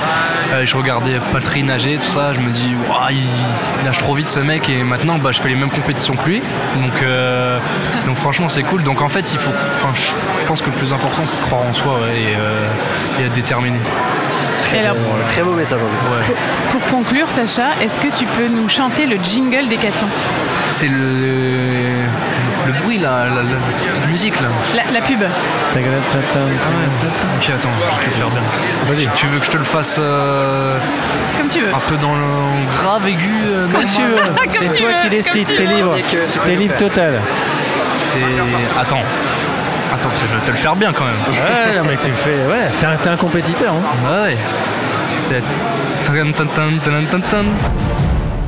euh, 0.53 0.65
je 0.65 0.77
regardais 0.77 1.19
Patry 1.31 1.63
nager, 1.63 1.97
tout 1.97 2.11
ça, 2.13 2.33
je 2.33 2.39
me 2.39 2.51
dis, 2.51 2.75
Ouah, 2.87 3.11
il, 3.11 3.85
nage 3.85 3.97
trop 3.97 4.15
vite 4.15 4.29
ce 4.29 4.39
mec, 4.39 4.69
et 4.69 4.83
maintenant, 4.83 5.17
bah, 5.17 5.31
je 5.31 5.41
fais 5.41 5.49
les 5.49 5.55
mêmes 5.55 5.71
compétitions 5.71 6.15
que 6.15 6.29
lui. 6.29 6.41
Donc, 6.75 7.03
donc 8.05 8.15
franchement, 8.17 8.49
c'est 8.49 8.63
cool. 8.63 8.83
Donc 8.83 9.01
en 9.01 9.09
fait, 9.09 9.33
il 9.33 9.39
faut, 9.39 9.51
je 9.93 10.47
pense 10.47 10.61
que 10.61 10.69
le 10.69 10.75
plus 10.75 10.93
important, 10.93 11.23
c'est 11.25 11.37
de 11.37 11.41
croire 11.41 11.63
en 11.63 11.73
soi 11.73 11.99
et 12.15 13.23
être 13.23 13.33
déterminé. 13.33 13.77
Alors, 14.79 14.95
Très 15.27 15.41
beau 15.43 15.53
message, 15.53 15.79
en 15.81 15.87
tout 15.87 15.95
cas. 15.95 16.29
Ouais. 16.31 16.35
pour 16.71 16.81
conclure, 16.87 17.27
Sacha, 17.29 17.71
est-ce 17.81 17.99
que 17.99 18.07
tu 18.15 18.25
peux 18.25 18.47
nous 18.47 18.67
chanter 18.67 19.05
le 19.05 19.17
jingle 19.23 19.67
Décathlon 19.67 20.07
C'est 20.69 20.87
le, 20.87 22.03
le 22.67 22.73
bruit 22.81 22.97
là, 22.99 23.25
la, 23.25 23.43
la 23.43 23.89
petite 23.91 24.07
musique 24.07 24.39
là. 24.41 24.47
la, 24.75 24.91
la 24.99 25.01
pub. 25.05 25.21
Ah 25.23 25.77
ouais. 25.77 25.81
Ok, 27.37 27.49
attends, 27.49 27.69
je 27.99 28.01
vais 28.01 28.05
le 28.07 28.11
faire 28.13 28.29
bien. 28.29 28.41
Vas-y. 28.87 29.07
Tu 29.15 29.27
veux 29.27 29.39
que 29.39 29.45
je 29.45 29.51
te 29.51 29.57
le 29.57 29.63
fasse 29.63 29.97
euh, 29.99 30.77
Comme 31.37 31.47
tu 31.47 31.61
veux. 31.61 31.73
un 31.73 31.79
peu 31.87 31.97
dans 31.97 32.13
le 32.15 32.81
grave 32.81 33.07
aigu 33.07 33.31
euh, 33.45 33.67
Comme 33.71 33.81
normal 33.83 33.89
tu 33.95 34.01
veux. 34.01 34.71
C'est 34.71 34.77
toi 34.79 34.89
qui 35.03 35.09
décides, 35.09 35.47
t'es 35.55 35.65
libre. 35.65 35.95
T'es 36.45 36.55
libre 36.55 36.75
total. 36.77 37.21
C'est. 38.01 38.79
Attends. 38.79 39.01
Attends, 39.93 40.09
parce 40.09 40.21
que 40.21 40.27
je 40.27 40.35
vais 40.35 40.45
te 40.45 40.51
le 40.51 40.57
faire 40.57 40.75
bien 40.75 40.91
quand 40.91 41.05
même. 41.05 41.15
Ouais, 41.29 41.77
non, 41.77 41.83
mais 41.85 41.97
tu 41.97 42.09
fais. 42.11 42.45
Ouais, 42.47 42.69
t'es 42.79 42.85
un, 42.85 42.95
t'es 42.97 43.09
un 43.09 43.17
compétiteur. 43.17 43.73
Hein. 43.73 44.25
Ouais. 44.25 44.37
C'est. 45.21 45.41
Tan, 46.03 46.31
tan, 46.33 46.47
tan, 46.47 46.79
tan, 46.79 47.05
tan, 47.11 47.21
tan. 47.29 47.45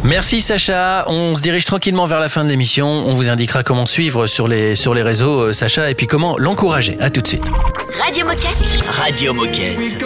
Merci 0.04 0.42
Sacha, 0.42 1.04
on 1.08 1.34
se 1.36 1.42
dirige 1.42 1.66
tranquillement 1.66 2.06
vers 2.06 2.20
la 2.20 2.30
fin 2.30 2.44
de 2.44 2.50
l'émission, 2.50 2.86
on 2.86 3.16
vous 3.16 3.28
indiquera 3.30 3.64
comment 3.64 3.88
suivre 3.88 4.28
sur 4.28 4.48
les, 4.48 4.76
sur 4.76 4.94
les 4.94 5.02
réseaux 5.02 5.48
euh, 5.48 5.54
Sacha 5.54 5.90
et 5.90 5.96
puis 5.96 6.06
comment 6.06 6.38
l'encourager. 6.38 6.96
À 7.00 7.10
tout 7.10 7.22
de 7.22 7.28
suite. 7.28 7.44
Radio 8.04 8.24
Moquette 8.26 8.88
Radio 8.88 9.34
Moquette. 9.34 10.06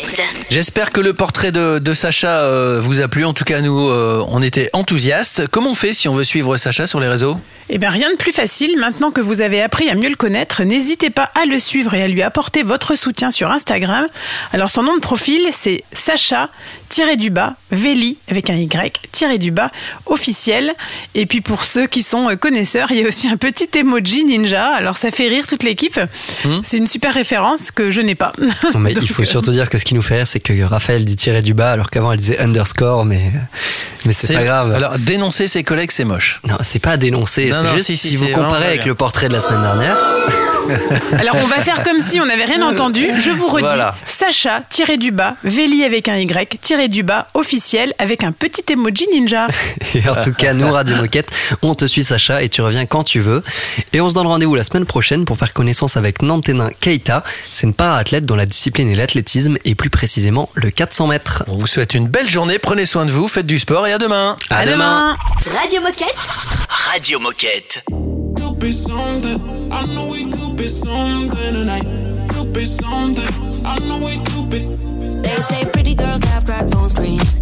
J'espère 0.49 0.91
que 0.91 0.99
le 1.01 1.13
portrait 1.13 1.51
de, 1.51 1.79
de 1.79 1.93
Sacha 1.93 2.41
euh, 2.41 2.79
vous 2.81 3.01
a 3.01 3.07
plu. 3.07 3.25
En 3.25 3.33
tout 3.33 3.43
cas, 3.43 3.61
nous, 3.61 3.89
euh, 3.89 4.23
on 4.29 4.41
était 4.41 4.69
enthousiastes. 4.73 5.47
Comment 5.47 5.71
on 5.71 5.75
fait 5.75 5.93
si 5.93 6.07
on 6.07 6.13
veut 6.13 6.23
suivre 6.23 6.57
Sacha 6.57 6.87
sur 6.87 6.99
les 6.99 7.07
réseaux? 7.07 7.37
Eh 7.73 7.77
bien, 7.77 7.89
rien 7.89 8.11
de 8.11 8.17
plus 8.17 8.33
facile. 8.33 8.77
Maintenant 8.77 9.11
que 9.11 9.21
vous 9.21 9.39
avez 9.39 9.61
appris 9.61 9.89
à 9.89 9.95
mieux 9.95 10.09
le 10.09 10.15
connaître, 10.15 10.63
n'hésitez 10.63 11.09
pas 11.09 11.31
à 11.41 11.45
le 11.45 11.57
suivre 11.57 11.93
et 11.93 12.03
à 12.03 12.09
lui 12.09 12.21
apporter 12.21 12.63
votre 12.63 12.97
soutien 12.97 13.31
sur 13.31 13.49
Instagram. 13.49 14.07
Alors, 14.51 14.69
son 14.69 14.83
nom 14.83 14.95
de 14.95 14.99
profil, 14.99 15.39
c'est 15.53 15.85
Sacha-du-bas, 15.93 17.53
Veli, 17.71 18.17
avec 18.27 18.49
un 18.49 18.55
Y, 18.55 18.99
tiré 19.13 19.37
du 19.37 19.51
bas, 19.51 19.71
officiel. 20.05 20.73
Et 21.15 21.25
puis, 21.25 21.39
pour 21.39 21.63
ceux 21.63 21.87
qui 21.87 22.03
sont 22.03 22.29
euh, 22.29 22.35
connaisseurs, 22.35 22.91
il 22.91 22.97
y 22.97 23.05
a 23.05 23.07
aussi 23.07 23.29
un 23.29 23.37
petit 23.37 23.69
emoji 23.73 24.25
ninja. 24.25 24.67
Alors, 24.67 24.97
ça 24.97 25.09
fait 25.09 25.29
rire 25.29 25.47
toute 25.47 25.63
l'équipe. 25.63 25.97
C'est 26.63 26.77
une 26.77 26.87
super 26.87 27.13
référence 27.13 27.71
que 27.71 27.89
je 27.89 28.01
n'ai 28.01 28.15
pas. 28.15 28.33
Non, 28.73 28.79
mais 28.79 28.91
il 29.01 29.07
faut 29.07 29.21
euh, 29.21 29.25
surtout 29.25 29.51
dire 29.51 29.69
que 29.69 29.77
ce 29.77 29.85
qui 29.85 29.95
nous 29.95 30.00
fait 30.01 30.17
rire, 30.17 30.27
c'est 30.27 30.39
que 30.39 30.63
Raphaël 30.63 31.05
dit 31.05 31.15
tirer 31.15 31.41
du 31.41 31.53
bas 31.53 31.71
alors 31.71 31.89
qu'avant 31.89 32.11
elle 32.11 32.19
disait 32.19 32.39
underscore, 32.39 33.05
mais, 33.05 33.31
mais 34.05 34.13
c'est 34.13 34.33
pas 34.33 34.43
grave. 34.43 34.73
Alors, 34.73 34.97
dénoncer 34.97 35.47
ses 35.47 35.63
collègues, 35.63 35.91
c'est 35.91 36.05
moche. 36.05 36.39
Non, 36.47 36.57
c'est 36.61 36.79
pas 36.79 36.97
dénoncer. 36.97 37.49
Non, 37.49 37.57
C'est 37.61 37.75
juste 37.75 37.85
si, 37.87 37.97
si, 37.97 38.07
si, 38.09 38.15
vous 38.15 38.27
comparez 38.27 38.67
avec 38.67 38.85
le 38.85 38.95
portrait 38.95 39.27
de 39.27 39.33
la 39.33 39.39
semaine 39.39 39.61
dernière. 39.61 39.97
Alors 41.17 41.35
on 41.43 41.47
va 41.47 41.57
faire 41.57 41.83
comme 41.83 41.99
si 41.99 42.19
on 42.19 42.25
n'avait 42.25 42.45
rien 42.45 42.61
entendu. 42.61 43.07
Je 43.19 43.31
vous 43.31 43.47
redis. 43.47 43.63
Voilà. 43.63 43.95
Sacha, 44.05 44.61
tiré 44.69 44.97
du 44.97 45.11
bas, 45.11 45.35
Véli 45.43 45.83
avec 45.83 46.09
un 46.09 46.17
Y, 46.17 46.59
tiré 46.61 46.87
du 46.87 47.03
bas, 47.03 47.27
officiel, 47.33 47.93
avec 47.97 48.23
un 48.23 48.31
petit 48.31 48.63
emoji 48.71 49.07
ninja. 49.13 49.47
Et 49.95 50.07
en 50.07 50.15
tout 50.15 50.33
cas, 50.33 50.53
nous, 50.53 50.71
Radio 50.71 50.95
Moquette, 50.97 51.31
on 51.61 51.73
te 51.73 51.85
suit 51.85 52.03
Sacha 52.03 52.41
et 52.41 52.49
tu 52.49 52.61
reviens 52.61 52.85
quand 52.85 53.03
tu 53.03 53.19
veux. 53.19 53.41
Et 53.93 54.01
on 54.01 54.09
se 54.09 54.13
donne 54.13 54.27
rendez-vous 54.27 54.55
la 54.55 54.63
semaine 54.63 54.85
prochaine 54.85 55.25
pour 55.25 55.37
faire 55.37 55.53
connaissance 55.53 55.97
avec 55.97 56.21
Nanténin 56.21 56.69
Keita. 56.79 57.23
C'est 57.51 57.67
une 57.67 57.73
para-athlète 57.73 58.25
dont 58.25 58.35
la 58.35 58.45
discipline 58.45 58.89
est 58.89 58.95
l'athlétisme 58.95 59.57
et 59.65 59.75
plus 59.75 59.89
précisément 59.89 60.49
le 60.53 60.71
400 60.71 61.07
mètres. 61.07 61.43
On 61.47 61.57
vous 61.57 61.67
souhaite 61.67 61.93
une 61.93 62.07
belle 62.07 62.29
journée, 62.29 62.59
prenez 62.59 62.85
soin 62.85 63.05
de 63.05 63.11
vous, 63.11 63.27
faites 63.27 63.45
du 63.45 63.59
sport 63.59 63.87
et 63.87 63.93
à 63.93 63.97
demain. 63.97 64.35
À, 64.49 64.65
demain. 64.65 65.17
Radio 65.59 65.81
Moquette. 65.81 66.15
Radio 66.91 67.19
Moquette. 67.19 67.83
Could 68.35 68.59
be 68.59 68.71
something. 68.71 69.71
I 69.71 69.85
know 69.93 70.11
we 70.11 70.29
could 70.29 70.57
be 70.57 70.67
something 70.67 71.53
tonight. 71.53 72.29
Could 72.29 72.53
be 72.53 72.65
something. 72.65 73.65
I 73.65 73.79
know 73.79 74.05
we 74.05 74.17
could 74.25 74.49
be. 74.49 75.21
They 75.21 75.35
say 75.37 75.65
pretty 75.65 75.95
girls 75.95 76.23
have 76.25 76.45
cracked 76.45 76.71
phone 76.71 76.89
screens. 76.89 77.37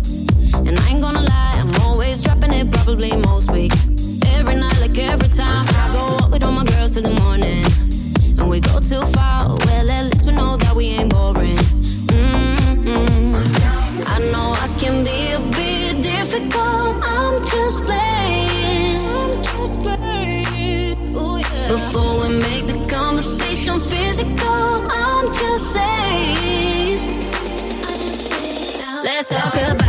And 0.53 0.77
I 0.79 0.89
ain't 0.89 1.01
gonna 1.01 1.21
lie, 1.21 1.53
I'm 1.55 1.73
always 1.81 2.23
dropping 2.23 2.53
it 2.53 2.71
probably 2.71 3.15
most 3.15 3.51
weeks. 3.51 3.87
Every 4.25 4.55
night, 4.55 4.79
like 4.81 4.97
every 4.97 5.29
time, 5.29 5.65
I 5.67 5.91
go 5.93 6.25
out 6.25 6.31
with 6.31 6.43
all 6.43 6.51
my 6.51 6.63
girls 6.63 6.93
till 6.93 7.03
the 7.03 7.21
morning. 7.21 7.65
And 8.39 8.49
we 8.49 8.59
go 8.59 8.79
too 8.79 9.05
far, 9.13 9.47
well, 9.47 9.89
at 9.89 10.05
least 10.11 10.27
we 10.27 10.33
know 10.33 10.57
that 10.57 10.75
we 10.75 10.85
ain't 10.87 11.09
boring. 11.09 11.57
Mm-mm. 12.07 13.33
I 14.07 14.19
know 14.31 14.53
I 14.65 14.67
can 14.79 15.03
be 15.03 15.31
a 15.31 15.39
bit 15.55 16.01
difficult, 16.01 16.97
I'm 17.03 17.43
just 17.45 17.85
playing. 17.85 18.08
Before 21.69 22.21
we 22.21 22.29
make 22.39 22.65
the 22.65 22.83
conversation 22.87 23.79
physical, 23.79 24.87
I'm 24.89 25.27
just 25.27 25.71
saying. 25.71 26.99
Uh, 28.81 29.01
Let's 29.03 29.29
talk 29.29 29.53
about 29.53 29.88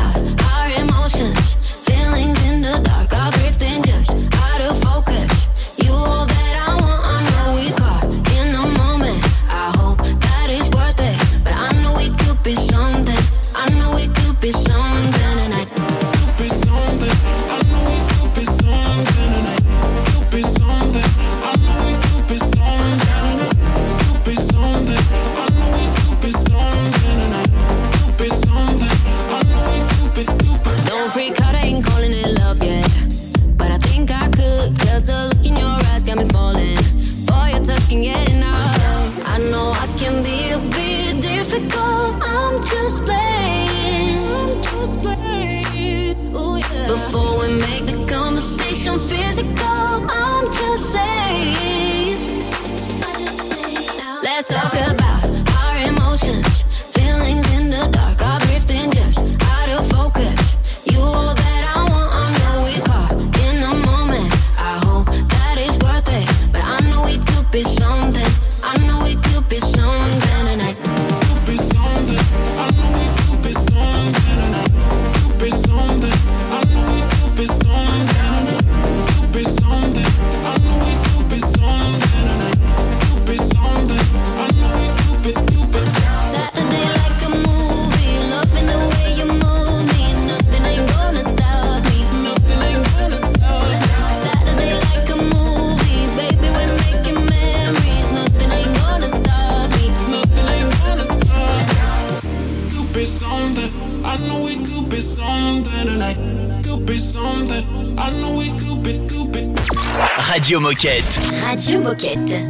Moquette. 111.90 112.49